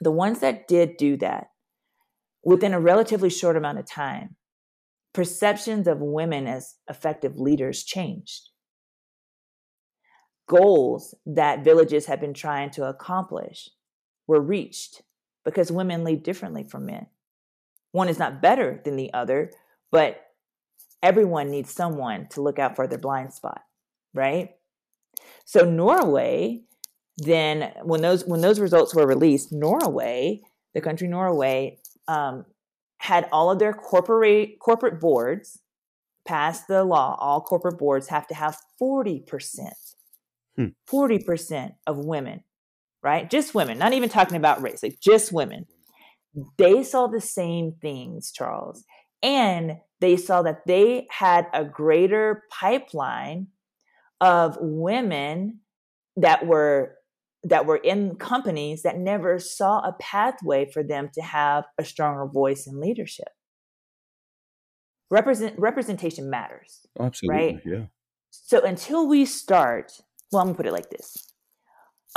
[0.02, 1.48] The ones that did do that
[2.44, 4.36] within a relatively short amount of time,
[5.14, 8.50] perceptions of women as effective leaders changed
[10.48, 13.70] goals that villages have been trying to accomplish
[14.28, 15.02] were reached
[15.46, 17.08] because women lead differently from men.
[17.92, 19.52] One is not better than the other,
[19.92, 20.22] but
[21.02, 23.62] everyone needs someone to look out for their blind spot,
[24.14, 24.52] right?
[25.46, 26.64] So Norway
[27.18, 30.42] then when those when those results were released, Norway,
[30.74, 32.46] the country Norway, um,
[32.98, 35.60] had all of their corporate corporate boards
[36.26, 37.16] pass the law.
[37.20, 39.76] All corporate boards have to have forty percent
[40.58, 41.68] 40% hmm.
[41.88, 42.44] of women,
[43.02, 43.30] right?
[43.30, 45.66] Just women, not even talking about race, like just women.
[46.58, 48.84] They saw the same things, Charles.
[49.22, 53.48] And they saw that they had a greater pipeline
[54.20, 55.60] of women
[56.18, 56.96] that were
[57.46, 62.26] that were in companies that never saw a pathway for them to have a stronger
[62.26, 63.28] voice in leadership.
[65.10, 66.88] Represent representation matters.
[67.00, 67.38] Absolutely.
[67.38, 67.62] Right?
[67.66, 67.86] Yeah.
[68.32, 69.92] So until we start
[70.34, 71.34] well, I'm gonna put it like this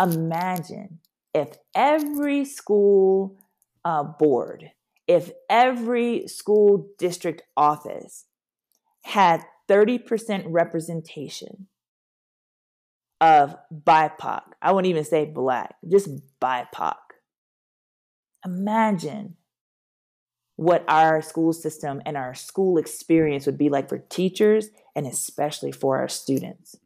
[0.01, 1.01] Imagine
[1.33, 3.39] if every school
[3.85, 4.73] uh, board,
[5.07, 8.25] if every school district office
[9.05, 11.69] had 30% representation
[13.21, 14.43] of BIPOC.
[14.61, 16.09] I wouldn't even say black, just
[16.41, 16.97] BIPOC.
[18.45, 19.37] Imagine
[20.57, 25.73] what our school system and our school experience would be like for teachers and especially
[25.73, 26.77] for our students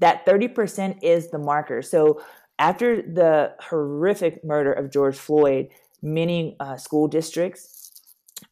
[0.00, 1.82] that 30% is the marker.
[1.82, 2.20] So
[2.58, 5.68] after the horrific murder of George Floyd,
[6.02, 7.92] many uh, school districts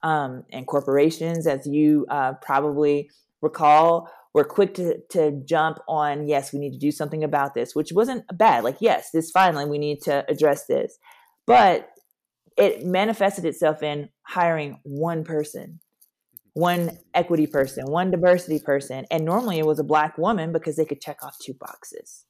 [0.03, 3.11] um, and corporations, as you uh, probably
[3.43, 7.75] recall, were quick to, to jump on, yes, we need to do something about this,
[7.75, 8.63] which wasn't bad.
[8.63, 10.99] Like, yes, this finally, we need to address this.
[11.47, 11.91] But
[12.57, 15.81] it manifested itself in hiring one person
[16.59, 19.07] one equity person, one diversity person.
[19.13, 22.25] And normally it was a black woman because they could check off two boxes.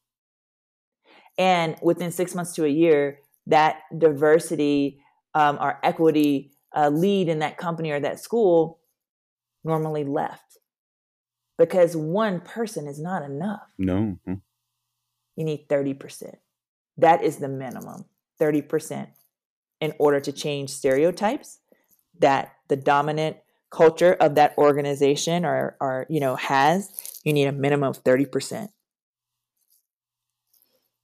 [1.38, 5.00] And within six months to a year, that diversity
[5.34, 8.80] um, or equity uh, lead in that company or that school
[9.64, 10.58] normally left
[11.56, 13.62] because one person is not enough.
[13.78, 14.18] No.
[15.36, 16.34] You need 30%.
[16.98, 18.04] That is the minimum
[18.38, 19.08] 30%
[19.80, 21.60] in order to change stereotypes
[22.18, 23.38] that the dominant
[23.70, 28.68] culture of that organization or, or you know has you need a minimum of 30%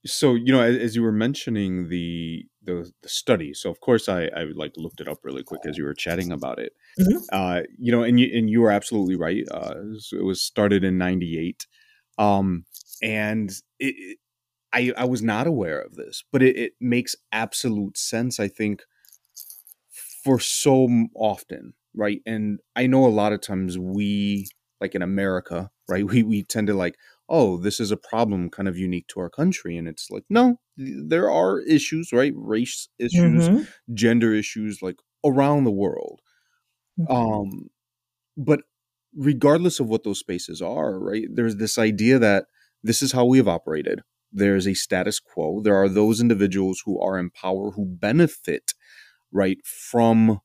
[0.05, 4.07] so you know as, as you were mentioning the, the, the study so of course
[4.07, 6.73] i i like looked it up really quick as you were chatting about it.
[6.99, 7.17] Mm-hmm.
[7.31, 9.75] uh you know and you and you were absolutely right uh
[10.11, 11.67] it was started in 98
[12.17, 12.65] um
[13.01, 14.17] and it,
[14.73, 18.83] i i was not aware of this but it, it makes absolute sense i think
[20.23, 22.21] for so often right?
[22.25, 24.47] And I know a lot of times we,
[24.81, 26.95] like in America, right, we, we tend to like,
[27.27, 29.77] oh, this is a problem kind of unique to our country.
[29.77, 32.33] And it's like, no, there are issues, right?
[32.35, 33.93] Race issues, mm-hmm.
[33.93, 36.21] gender issues, like around the world.
[36.99, 37.11] Mm-hmm.
[37.11, 37.69] Um,
[38.37, 38.61] but
[39.15, 42.45] regardless of what those spaces are, right, there's this idea that
[42.83, 44.01] this is how we have operated.
[44.31, 45.61] There's a status quo.
[45.61, 48.73] There are those individuals who are in power who benefit
[49.31, 50.41] right from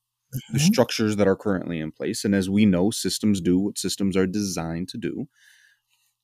[0.52, 0.72] the Mm-hmm.
[0.72, 4.26] structures that are currently in place and as we know systems do what systems are
[4.26, 5.28] designed to do.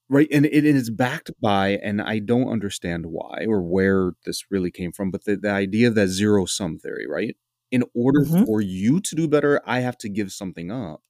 [0.08, 4.70] Right and it is backed by and i don't understand why or where this really
[4.70, 7.36] came from but the, the idea of that zero sum theory right?
[7.72, 8.44] In order Mhm.
[8.44, 11.02] for you to do better i have to give something up.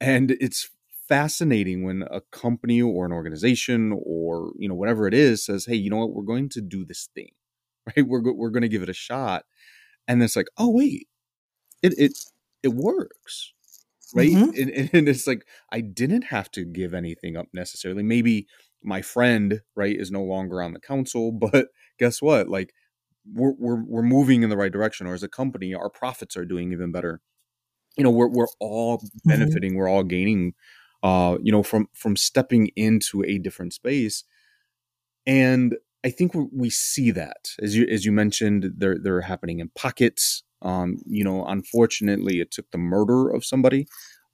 [0.00, 0.70] And it's
[1.08, 5.76] fascinating when a company or an organization or you know whatever it is says hey
[5.76, 6.14] you know what?
[6.14, 7.32] We're going to do this thing
[7.96, 8.06] right?
[8.06, 9.44] We're, we're going to give it a shot.
[10.08, 11.08] And it's like oh wait
[11.82, 12.12] it it
[12.62, 13.52] it works
[14.14, 14.30] right?
[14.32, 14.58] Mhm.
[14.60, 18.02] and, and- and it's like i didn't have to give anything up necessarily.
[18.02, 18.46] Maybe
[18.84, 21.68] my friend right is no longer on the council but
[21.98, 22.48] guess what?
[22.48, 22.72] Like
[23.32, 26.44] we're, we're we're moving in the right direction or as a company our profits are
[26.46, 27.20] doing even better.
[27.98, 30.54] You know we're, we're all benefiting we're all gaining
[31.04, 34.24] uh you know from from stepping into a different space.
[35.26, 37.50] And i think we, we see that.
[37.60, 42.50] As you as you mentioned they're they're happening in pockets um you know unfortunately it
[42.50, 43.86] took the murder of somebody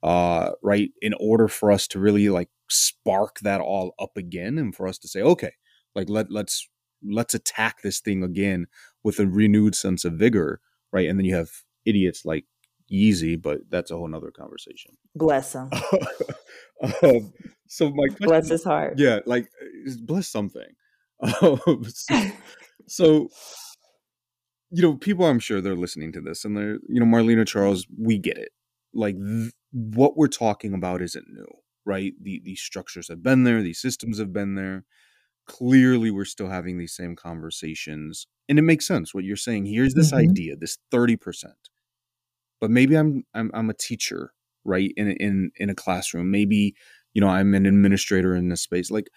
[0.03, 4.75] uh right in order for us to really like spark that all up again and
[4.75, 5.53] for us to say okay
[5.95, 6.67] like let let's
[7.03, 8.67] let's attack this thing again
[9.03, 10.61] with a renewed sense of vigor
[10.91, 11.49] right and then you have
[11.85, 12.45] idiots like
[12.91, 14.95] Yeezy, but that's a whole nother conversation.
[15.15, 15.69] Bless him.
[17.03, 17.33] um,
[17.67, 18.95] so my question, Bless his heart.
[18.97, 19.47] yeah, like
[20.03, 20.67] bless something.
[21.41, 22.15] Um, so,
[22.87, 23.29] so,
[24.71, 27.85] you know, people, I'm sure they're listening to this, and they're, you know, Marlena Charles,
[27.97, 28.49] we get it.
[28.93, 31.47] Like th- what we're talking about isn't new,
[31.85, 32.13] right?
[32.21, 34.85] The these structures have been there, these systems have been there.
[35.47, 39.65] Clearly, we're still having these same conversations, and it makes sense what you're saying.
[39.67, 40.19] Here's this Mhm.
[40.19, 41.55] idea, this thirty percent,
[42.61, 44.33] but maybe I'm I'm I'm a teacher,
[44.65, 44.91] right?
[44.97, 46.75] In in in a classroom, maybe
[47.13, 48.91] you know I'm an administrator in this space.
[48.91, 49.09] Like,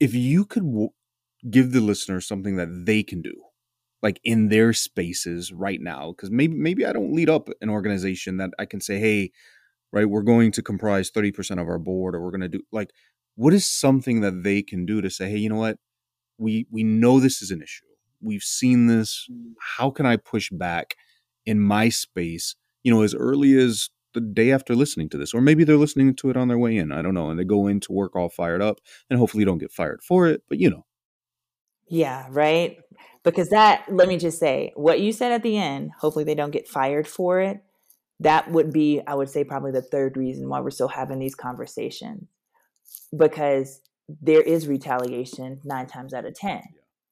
[0.00, 0.90] if you could w-
[1.50, 3.34] give the listener something that they can do,
[4.04, 8.38] like in their spaces right now, because maybe maybe I don't lead up an organization
[8.38, 9.32] that I can say, hey,
[9.92, 12.62] right, we're going to comprise thirty percent of our board, or we're going to do
[12.72, 12.92] like,
[13.36, 15.78] what is something that they can do to say, hey, you know what,
[16.38, 17.86] we we know this is an issue.
[18.22, 19.28] We've seen this.
[19.32, 19.54] Mm.
[19.78, 20.96] How can I push back
[21.46, 22.56] in my space?
[22.84, 26.14] You know, as early as the day after listening to this, or maybe they're listening
[26.16, 26.92] to it on their way in.
[26.92, 28.80] I don't know, and they go into work all fired up,
[29.10, 30.42] and hopefully don't get fired for it.
[30.48, 30.86] But you know,
[31.88, 32.78] Yeah, right.
[33.22, 36.50] Because that, let me just say, what you said at the end, hopefully they don't
[36.50, 37.62] get fired for it.
[38.20, 41.34] That would be, I would say, probably the third reason why we're still having these
[41.34, 42.28] conversations.
[43.16, 46.62] Because there is retaliation nine times out of 10,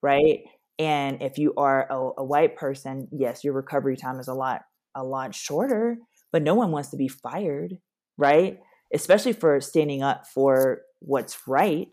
[0.02, 0.40] right?
[0.78, 4.62] And if you are a, a white person, yes, your recovery time is a lot,
[4.94, 5.98] a lot shorter,
[6.32, 7.78] but no one wants to be fired,
[8.16, 8.58] right?
[8.92, 11.88] Especially for standing up for what's right.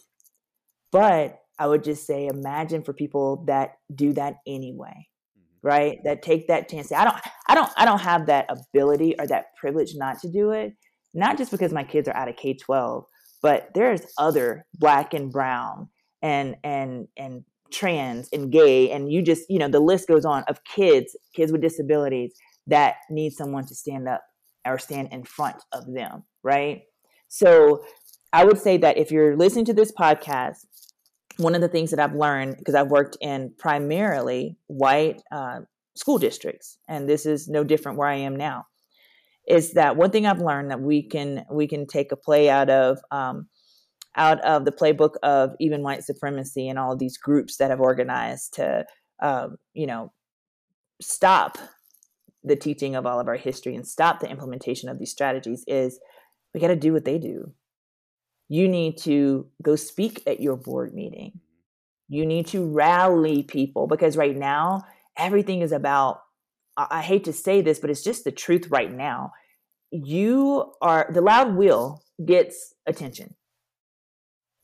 [0.92, 5.08] But I would just say, imagine for people that do that anyway,
[5.38, 5.68] mm-hmm.
[5.68, 6.00] right?
[6.06, 6.92] That take that chance.
[6.92, 10.52] I don't, I don't, I don't have that ability or that privilege not to do
[10.52, 10.74] it.
[11.14, 13.06] Not just because my kids are out of K twelve,
[13.42, 15.90] but there's other black and brown
[16.22, 20.44] and and and trans and gay and you just you know the list goes on
[20.48, 22.34] of kids kids with disabilities
[22.68, 24.24] that need someone to stand up
[24.66, 26.82] or stand in front of them right
[27.28, 27.84] so
[28.34, 30.66] i would say that if you're listening to this podcast
[31.40, 35.62] one of the things that I've learned because I've worked in primarily white uh,
[35.96, 38.66] school districts, and this is no different where I am now,
[39.48, 42.70] is that one thing I've learned that we can we can take a play out
[42.70, 43.48] of um,
[44.16, 47.80] out of the playbook of even white supremacy and all of these groups that have
[47.80, 48.86] organized to
[49.22, 50.12] um, you know
[51.02, 51.58] stop
[52.44, 56.00] the teaching of all of our history and stop the implementation of these strategies is
[56.54, 57.54] we got to do what they do
[58.50, 61.30] you need to go speak at your board meeting.
[61.30, 62.16] Mm-hmm.
[62.16, 64.84] You need to rally people because right now,
[65.18, 66.22] everything is about,
[66.76, 69.32] I I hate to say this, but it's just the truth right now.
[69.92, 73.36] You are, the loud will gets attention.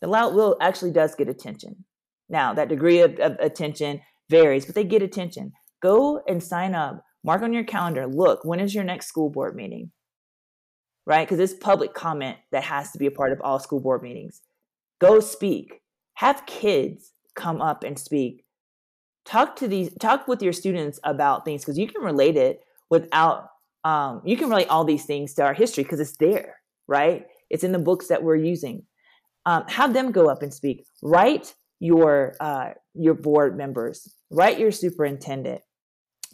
[0.02, 1.86] The loud will actually does get attention.
[2.28, 5.54] Now, that degree of, of attention varies, but they get attention.
[5.82, 8.08] Go and sign up, mark on your calendar.
[8.08, 9.92] Look, when is your next school board meeting?
[11.06, 11.28] Right?
[11.28, 14.42] Because it's public comment that has to be a part of all school board meetings.
[15.00, 15.82] Go speak.
[16.16, 18.46] Have kids come up and speak.
[19.26, 19.94] Talk to these.
[20.00, 23.50] Talk with your students about things because you can relate it without.
[23.84, 26.56] Um, you can relate all these things to our history because it's there,
[26.88, 27.26] right?
[27.50, 28.84] It's in the books that we're using.
[29.46, 30.86] Um, have them go up and speak.
[31.04, 34.16] Write your uh, your board members.
[34.32, 35.62] Write your superintendent.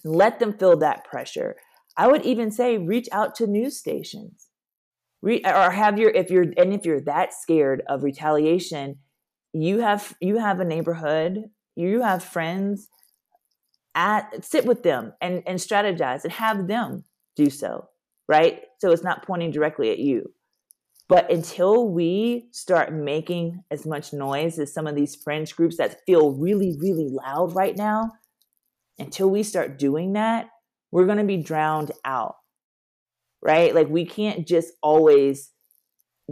[0.06, 1.58] Let them feel that pressure.
[1.98, 4.48] I would even say reach out to news stations
[5.22, 8.98] Re- or have your if you're and if you're that scared of retaliation
[9.54, 11.44] you have you have a neighborhood
[11.76, 12.90] you have friends
[13.96, 17.04] at, sit with them and, and strategize and have them
[17.36, 17.90] do so,
[18.28, 18.62] right?
[18.80, 20.34] So it's not pointing directly at you.
[21.10, 26.00] But until we start making as much noise as some of these fringe groups that
[26.06, 28.12] feel really, really loud right now,
[28.98, 30.48] until we start doing that,
[30.92, 32.36] we're going to be drowned out,
[33.42, 33.74] right?
[33.74, 35.50] Like we can't just always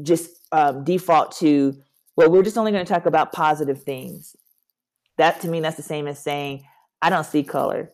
[0.01, 1.75] just um, default to,
[2.15, 4.35] well, we're just only going to talk about positive things.
[5.17, 6.65] That to me, that's the same as saying,
[7.01, 7.91] I don't see color.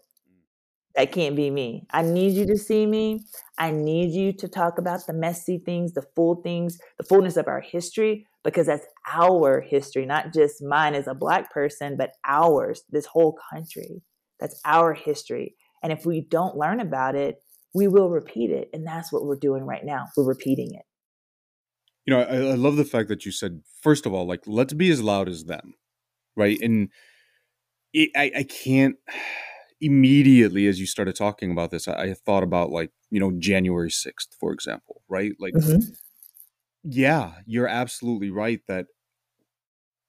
[0.95, 1.85] That can't be me.
[1.91, 3.25] I need you to see me.
[3.57, 7.47] I need you to talk about the messy things, the full things, the fullness of
[7.47, 12.83] our history, because that's our history, not just mine as a Black person, but ours,
[12.89, 14.03] this whole country.
[14.39, 15.55] That's our history.
[15.83, 17.43] And if we don't learn about it,
[17.75, 18.69] we will repeat it.
[18.73, 20.07] And that's what we're doing right now.
[20.15, 20.83] We're repeating it.
[22.05, 24.73] You know, I, I love the fact that you said, first of all, like, let's
[24.73, 25.73] be as loud as them.
[26.37, 26.57] Right.
[26.61, 26.89] And
[27.93, 28.95] it, I, I can't
[29.81, 33.89] immediately as you started talking about this, I, I, thought about like, you know, January
[33.89, 35.33] 6th, for example, right?
[35.37, 35.91] Like, mm-hmm.
[36.83, 38.85] yeah, you're absolutely right that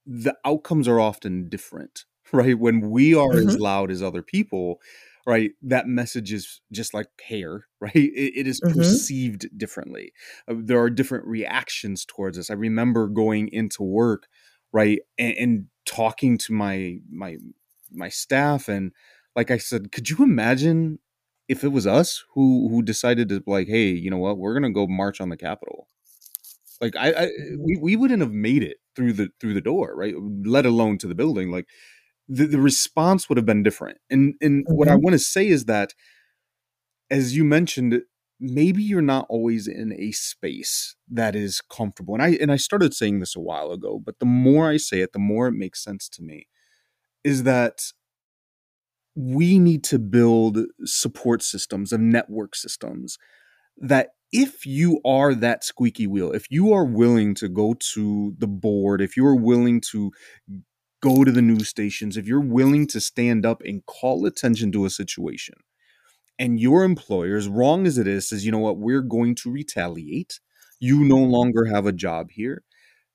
[0.07, 2.57] the outcomes are often different, right?
[2.57, 3.49] When we are mm-hmm.
[3.49, 4.79] as loud as other people,
[5.27, 7.95] right, that message is just like hair, right?
[7.95, 8.79] it, it is mm-hmm.
[8.79, 10.12] perceived differently.
[10.49, 12.51] Uh, there are different reactions towards us.
[12.51, 14.27] I remember going into work,
[14.72, 17.37] right, and, and talking to my my
[17.93, 18.93] my staff and
[19.37, 20.99] like I said, could you imagine
[21.49, 24.72] if it was us who who decided to like, hey, you know what, we're gonna
[24.72, 25.89] go march on the Capitol?
[26.81, 30.14] Like I, I we, we wouldn't have made it through the through the door, right?
[30.45, 31.51] Let alone to the building.
[31.51, 31.66] Like
[32.29, 33.99] the, the response would have been different.
[34.11, 34.74] And and mm-hmm.
[34.74, 35.05] what I mm-hmm.
[35.05, 35.95] want to say is that
[37.11, 38.03] as you mentioned,
[38.41, 42.14] maybe you're not always in a space that is comfortable.
[42.14, 45.01] And I and I started saying this a while ago, but the more I say
[45.01, 46.49] it, the more it makes sense to me.
[47.24, 47.93] Is that
[49.16, 53.18] we need to build support systems and network systems
[53.79, 58.47] that if you are that squeaky wheel, if you are willing to go to the
[58.47, 60.12] board, if you are willing to
[61.07, 64.85] go to the news stations, if you're willing to stand up and call attention to
[64.85, 65.55] a situation,
[66.39, 69.51] and your employer, as wrong as it is, says, you know what, we're going to
[69.51, 70.41] retaliate.
[70.81, 72.63] You no longer have a job here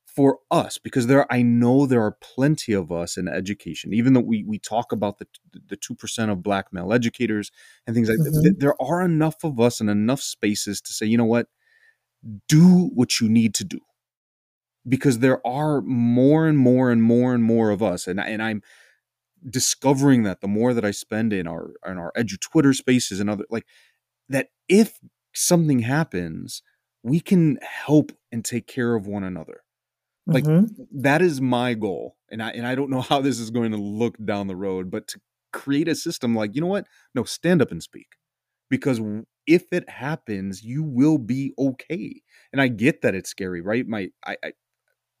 [0.06, 4.20] for us because there I know there are plenty of us in education even though
[4.20, 5.26] we we talk about the
[5.68, 7.50] the 2% of black male educators
[7.86, 8.42] and things like mm-hmm.
[8.42, 11.46] that there are enough of us and enough spaces to say you know what
[12.46, 13.80] do what you need to do
[14.88, 18.62] because there are more and more and more and more of us and and I'm
[19.48, 23.28] discovering that the more that I spend in our in our edu Twitter spaces and
[23.28, 23.66] other like
[24.28, 24.98] that if
[25.34, 26.62] something happens
[27.02, 29.62] we can help and take care of one another
[30.26, 30.82] like mm-hmm.
[31.02, 32.16] that is my goal.
[32.30, 34.90] And I and I don't know how this is going to look down the road,
[34.90, 35.20] but to
[35.52, 36.86] create a system like, you know what?
[37.14, 38.06] No, stand up and speak.
[38.70, 39.00] Because
[39.46, 42.22] if it happens, you will be okay.
[42.52, 43.86] And I get that it's scary, right?
[43.86, 44.52] My I, I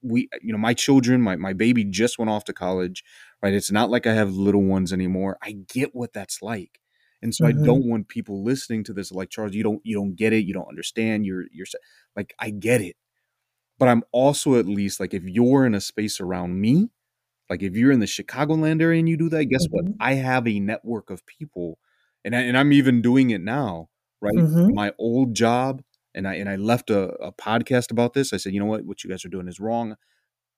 [0.02, 3.04] we you know my children my, my baby just went off to college
[3.42, 6.80] right it's not like i have little ones anymore i get what that's like
[7.22, 7.62] and so mm-hmm.
[7.62, 10.44] i don't want people listening to this like charles you don't you don't get it
[10.44, 11.66] you don't understand you're you're
[12.16, 12.96] like i get it
[13.82, 16.90] but I'm also at least like if you're in a space around me,
[17.50, 19.88] like if you're in the Chicagoland area and you do that, guess mm-hmm.
[19.88, 19.96] what?
[19.98, 21.78] I have a network of people,
[22.24, 23.88] and I, and I'm even doing it now,
[24.20, 24.36] right?
[24.36, 24.72] Mm-hmm.
[24.72, 25.82] My old job,
[26.14, 28.32] and I and I left a, a podcast about this.
[28.32, 28.84] I said, you know what?
[28.84, 29.96] What you guys are doing is wrong.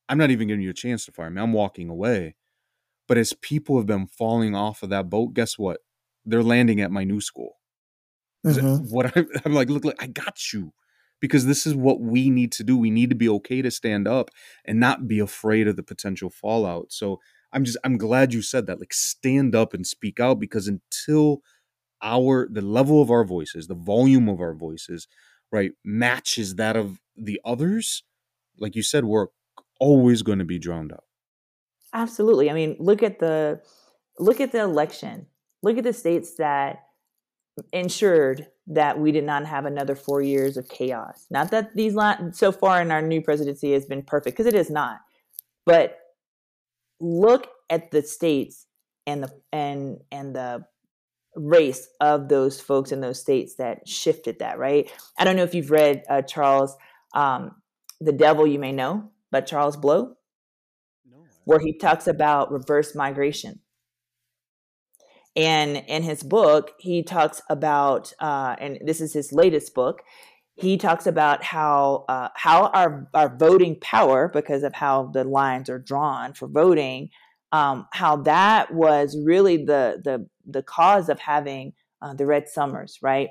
[0.07, 1.41] I'm not even giving you a chance to fire me.
[1.41, 2.35] I'm walking away.
[3.07, 5.81] But as people have been falling off of that boat, guess what?
[6.25, 7.57] They're landing at my new school.
[8.45, 8.85] Mm-hmm.
[8.93, 10.73] What I, I'm like, look, look, I got you
[11.19, 12.77] because this is what we need to do.
[12.77, 14.31] We need to be okay to stand up
[14.63, 16.91] and not be afraid of the potential fallout.
[16.91, 17.19] So
[17.51, 18.79] I'm just I'm glad you said that.
[18.79, 21.41] Like stand up and speak out because until
[22.01, 25.07] our the level of our voices, the volume of our voices,
[25.51, 28.03] right, matches that of the others,
[28.59, 29.27] like you said, we're
[29.79, 31.03] always going to be drowned out.
[31.93, 32.49] Absolutely.
[32.49, 33.61] I mean, look at the
[34.19, 35.27] look at the election.
[35.63, 36.83] Look at the states that
[37.71, 41.25] ensured that we did not have another four years of chaos.
[41.29, 44.57] Not that these last, so far in our new presidency has been perfect, because it
[44.57, 44.99] is not.
[45.65, 45.97] But
[46.99, 48.67] look at the states
[49.07, 50.65] and the and and the
[51.35, 54.57] race of those folks in those states that shifted that.
[54.57, 54.91] Right.
[55.17, 56.75] I don't know if you've read uh, Charles,
[57.13, 57.55] um,
[57.99, 60.15] "The Devil You May Know" by Charles Blow,
[61.09, 63.59] no, where he talks about reverse migration
[65.35, 70.01] and in his book, he talks about, uh, and this is his latest book.
[70.55, 75.69] He talks about how uh, how our our voting power, because of how the lines
[75.69, 77.09] are drawn for voting,
[77.51, 82.99] um, how that was really the the the cause of having uh, the red summers
[83.01, 83.29] right?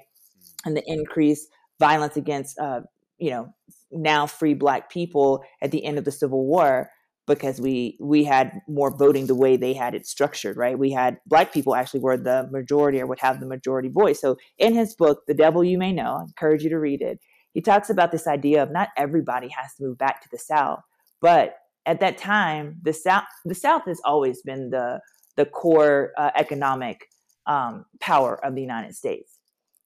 [0.64, 1.48] And the increased
[1.78, 2.82] violence against uh,
[3.18, 3.54] you know
[3.90, 6.90] now free black people at the end of the civil war
[7.26, 10.78] because we we had more voting the way they had it structured right?
[10.78, 14.20] We had black people actually were the majority or would have the majority voice.
[14.20, 17.20] So in his book the devil you may know i encourage you to read it
[17.52, 20.80] he talks about this idea of not everybody has to move back to the south
[21.20, 21.56] but
[21.86, 25.00] at that time the south the south has always been the
[25.36, 27.08] the core uh, economic
[27.46, 29.38] um, power of the united states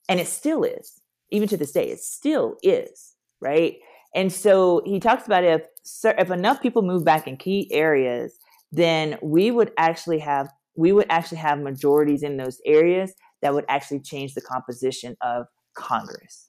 [0.08, 3.78] and it still is even to this day it still is right
[4.14, 5.66] and so he talks about if
[6.04, 8.38] if enough people move back in key areas,
[8.72, 13.64] then we would actually have we would actually have majorities in those areas that would
[13.68, 16.48] actually change the composition of Congress.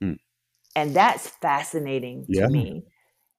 [0.00, 0.14] Hmm.
[0.76, 2.84] And that's fascinating to me.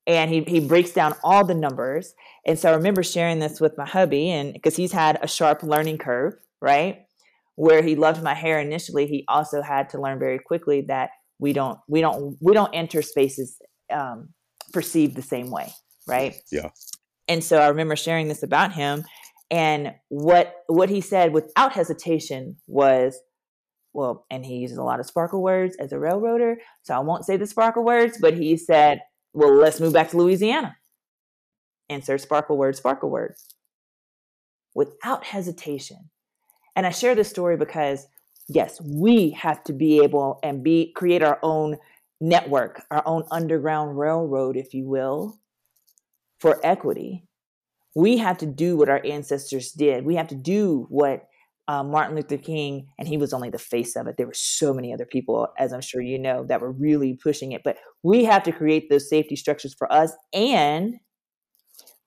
[0.10, 2.14] And he, he breaks down all the numbers.
[2.46, 5.64] And so I remember sharing this with my hubby, and because he's had a sharp
[5.64, 7.06] learning curve, right?
[7.56, 11.54] Where he loved my hair initially, he also had to learn very quickly that we
[11.54, 13.58] don't we don't we don't enter spaces
[13.92, 14.30] um,
[14.72, 15.72] perceived the same way
[16.08, 16.70] right yeah
[17.28, 19.04] and so i remember sharing this about him
[19.50, 23.18] and what what he said without hesitation was
[23.94, 27.26] well and he uses a lot of sparkle words as a railroader so i won't
[27.26, 29.00] say the sparkle words but he said
[29.34, 30.76] well let's move back to louisiana
[31.90, 33.36] insert sparkle word sparkle word
[34.76, 36.10] without hesitation
[36.76, 38.08] and i share this story because
[38.50, 41.78] yes, we have to be able and be create our own
[42.20, 45.40] network, our own underground railroad, if you will,
[46.40, 47.24] for equity.
[47.96, 50.06] We have to do what our ancestors did.
[50.06, 51.29] We have to do what
[51.70, 54.18] uh, Martin Luther King, and he was only the face of it.
[54.18, 57.52] There were so many other people, as I'm sure you know, that were really pushing
[57.52, 57.62] it.
[57.64, 60.96] But we have to create those safety structures for us, and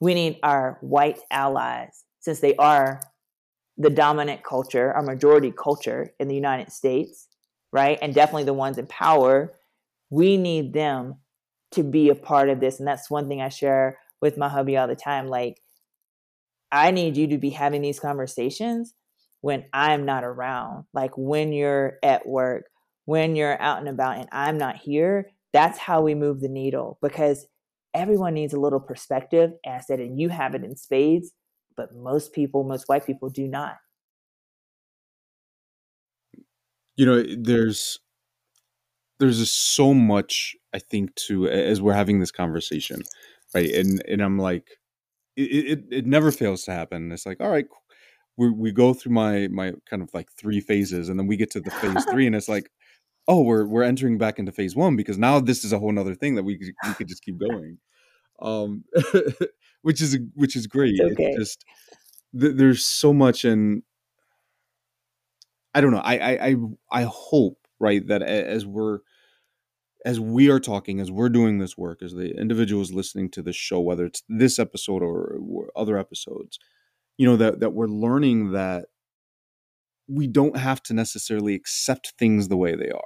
[0.01, 3.01] we need our white allies, since they are
[3.79, 7.29] the dominant culture, our majority culture in the United States,
[7.73, 8.01] right?
[8.03, 9.55] And definitely the ones in power,
[10.11, 11.21] we need them
[11.71, 12.81] to be a part of this.
[12.81, 15.29] And that's one thing I share with my hubby all the time.
[15.29, 15.63] Like,
[16.73, 18.95] I need you to be having these conversations
[19.43, 20.87] when I'm not around.
[20.95, 22.65] Like, when you're at work,
[23.05, 26.99] when you're out and about and I'm not here, that's how we move the needle
[27.03, 27.47] because
[27.95, 29.53] everyone needs a little perspective.
[29.65, 31.33] And I said, and you have it in spades
[31.77, 33.77] but most people, most white people do not.
[36.97, 37.99] You know, there's
[39.19, 43.03] there's just so much I think to as we're having this conversation,
[43.55, 43.71] right?
[43.71, 44.69] And and I'm like,
[45.37, 47.11] it it, it never fails to happen.
[47.13, 47.67] It's like, all right,
[48.37, 51.51] we we go through my my kind of like three phases, and then we get
[51.53, 52.71] to the phase three, and it's like,
[53.29, 56.15] oh, we're we're entering back into phase one because now this is a whole other
[56.15, 57.79] thing that we we could just keep going.
[58.41, 58.85] Um,
[59.83, 60.95] which is which is great.
[60.97, 61.25] It's, okay.
[61.25, 61.65] it's just
[62.39, 63.83] th- there's so much and
[65.75, 65.99] I don't know.
[65.99, 66.57] I, I I
[66.91, 69.01] I hope right that as we're
[70.05, 73.57] as we are talking, as we're doing this work, as the individuals listening to this
[73.57, 76.59] show, whether it's this episode or, or other episodes,
[77.19, 78.87] you know that that we're learning that
[80.09, 83.03] we don't have to necessarily accept things the way they are.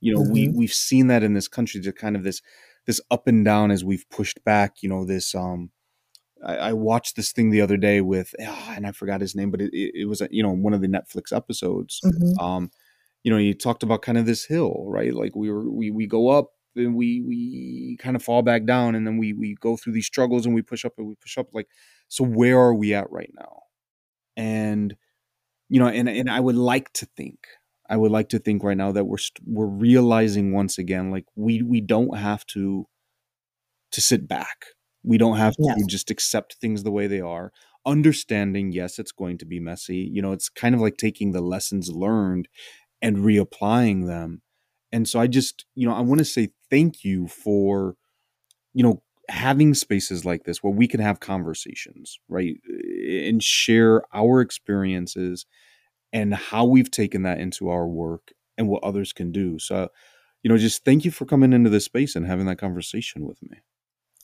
[0.00, 0.32] You know, mm-hmm.
[0.32, 2.40] we we've seen that in this country, to kind of this
[2.86, 4.76] this up and down as we've pushed back.
[4.82, 5.70] You know, this um
[6.44, 9.50] I, I watched this thing the other day with, oh, and I forgot his name,
[9.50, 12.00] but it, it, it was you know one of the Netflix episodes.
[12.04, 12.38] Mm-hmm.
[12.38, 12.70] Um,
[13.24, 15.12] you know, he talked about kind of this hill, right?
[15.12, 18.94] Like we were we we go up and we we kind of fall back down,
[18.94, 21.38] and then we we go through these struggles and we push up and we push
[21.38, 21.48] up.
[21.52, 21.68] Like,
[22.08, 23.62] so where are we at right now?
[24.36, 24.96] And
[25.68, 27.38] you know, and and I would like to think,
[27.88, 31.62] I would like to think right now that we're we're realizing once again, like we
[31.62, 32.86] we don't have to
[33.92, 34.66] to sit back
[35.08, 35.86] we don't have to yes.
[35.86, 37.52] just accept things the way they are.
[37.86, 40.08] Understanding, yes, it's going to be messy.
[40.12, 42.48] You know, it's kind of like taking the lessons learned
[43.00, 44.42] and reapplying them.
[44.92, 47.96] And so I just, you know, I want to say thank you for,
[48.74, 52.56] you know, having spaces like this where we can have conversations, right?
[52.66, 55.44] And share our experiences
[56.12, 59.58] and how we've taken that into our work and what others can do.
[59.58, 59.88] So,
[60.42, 63.42] you know, just thank you for coming into this space and having that conversation with
[63.42, 63.58] me.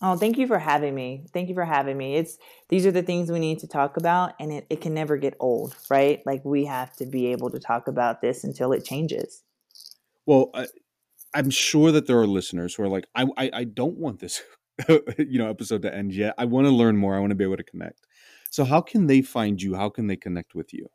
[0.02, 1.24] Oh, thank you for having me.
[1.32, 2.16] Thank you for having me.
[2.16, 2.36] It's
[2.68, 5.34] these are the things we need to talk about and it, it can never get
[5.40, 6.20] old, right?
[6.26, 9.42] Like we have to be able to talk about this until it changes.
[10.26, 10.50] Well,
[11.34, 14.42] I'm sure that there are listeners who are like, I, I, I don't want this,
[15.18, 16.34] you know, episode to end yet.
[16.38, 17.16] I want to learn more.
[17.16, 18.06] I want to be able to connect.
[18.50, 19.74] So, how can they find you?
[19.74, 20.88] How can they connect with you?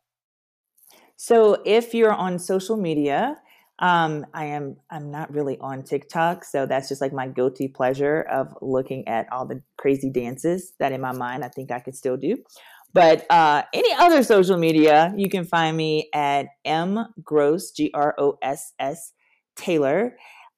[1.18, 3.36] So, if you're on social media,
[3.80, 8.22] um, I am I'm not really on TikTok, so that's just like my guilty pleasure
[8.22, 11.96] of looking at all the crazy dances that in my mind I think I could
[11.96, 12.38] still do.
[12.94, 18.16] But uh, any other social media, you can find me at M Gross, G R
[18.18, 19.14] O S S
[19.60, 20.16] Taylor,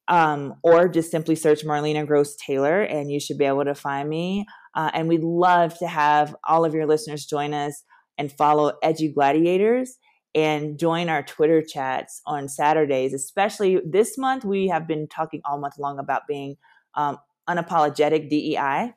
[0.08, 4.08] um, or just simply search Marlena Gross Taylor, and you should be able to find
[4.08, 4.46] me.
[4.74, 7.84] Uh, and we'd love to have all of your listeners join us
[8.16, 9.90] and follow EduGladiators
[10.34, 13.12] and join our Twitter chats on Saturdays.
[13.12, 16.56] Especially this month, we have been talking all month long about being
[16.94, 18.94] um, unapologetic DEI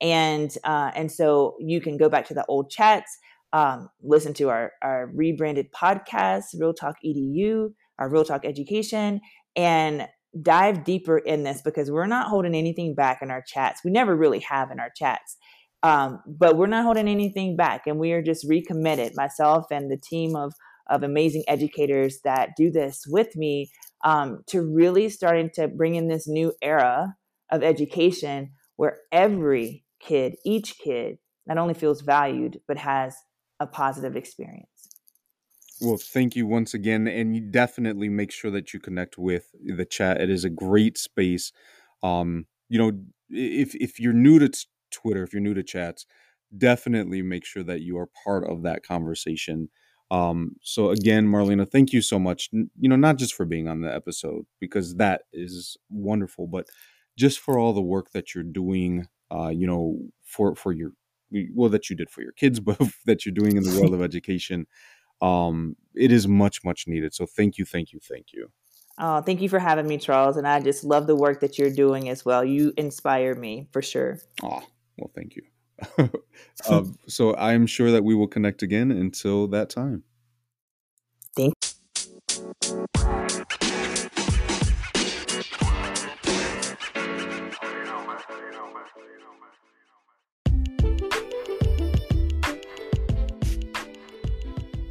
[0.00, 3.18] and uh, and so you can go back to the old chats
[3.52, 9.20] um, listen to our our rebranded podcast real talk edu our real talk education
[9.54, 10.06] and
[10.42, 14.14] dive deeper in this because we're not holding anything back in our chats we never
[14.14, 15.36] really have in our chats
[15.82, 19.96] um, but we're not holding anything back and we are just recommitted myself and the
[19.96, 20.52] team of
[20.88, 23.70] of amazing educators that do this with me
[24.04, 27.16] um, to really starting to bring in this new era
[27.50, 31.16] of education where every kid, each kid,
[31.46, 33.16] not only feels valued, but has
[33.60, 34.68] a positive experience.
[35.80, 37.06] Well, thank you once again.
[37.06, 40.20] And you definitely make sure that you connect with the chat.
[40.20, 41.52] It is a great space.
[42.02, 42.92] Um, you know,
[43.28, 44.50] if if you're new to
[44.90, 46.06] Twitter, if you're new to chats,
[46.56, 49.68] definitely make sure that you are part of that conversation.
[50.10, 52.48] Um, so again, Marlena, thank you so much.
[52.52, 56.66] You know, not just for being on the episode because that is wonderful, but
[57.18, 60.92] just for all the work that you're doing uh, you know, for for your
[61.54, 64.02] well that you did for your kids, but that you're doing in the world of
[64.10, 64.66] education.
[65.20, 67.14] Um, it is much much needed.
[67.14, 68.50] So thank you, thank you, thank you.
[68.98, 70.36] Oh, thank you for having me, Charles.
[70.36, 72.44] And I just love the work that you're doing as well.
[72.44, 74.18] You inspire me for sure.
[74.42, 74.62] Oh,
[74.96, 75.42] well, thank you.
[76.68, 80.04] um, so I'm sure that we will connect again until that time.
[81.36, 81.52] Thank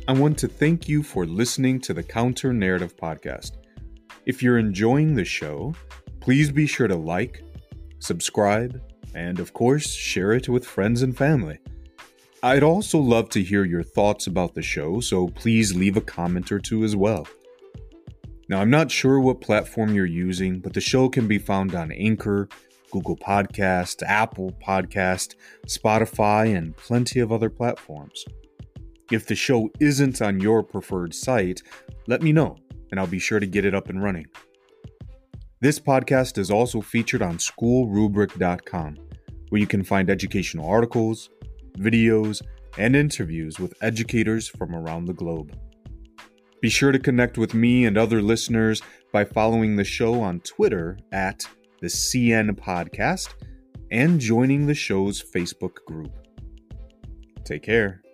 [0.07, 3.53] I want to thank you for listening to the Counter Narrative Podcast.
[4.27, 5.73] If you're enjoying the show,
[6.19, 7.43] please be sure to like,
[7.97, 8.79] subscribe,
[9.15, 11.57] and of course, share it with friends and family.
[12.43, 16.51] I'd also love to hear your thoughts about the show, so please leave a comment
[16.51, 17.27] or two as well.
[18.47, 21.91] Now, I'm not sure what platform you're using, but the show can be found on
[21.91, 22.47] Anchor,
[22.91, 25.33] Google Podcast, Apple Podcast,
[25.65, 28.23] Spotify, and plenty of other platforms.
[29.11, 31.61] If the show isn't on your preferred site,
[32.07, 32.57] let me know
[32.91, 34.25] and I'll be sure to get it up and running.
[35.61, 38.97] This podcast is also featured on schoolrubric.com,
[39.49, 41.29] where you can find educational articles,
[41.77, 42.41] videos,
[42.77, 45.57] and interviews with educators from around the globe.
[46.61, 48.81] Be sure to connect with me and other listeners
[49.11, 51.45] by following the show on Twitter at
[51.81, 53.33] the CN Podcast
[53.91, 56.11] and joining the show's Facebook group.
[57.43, 58.04] Take care.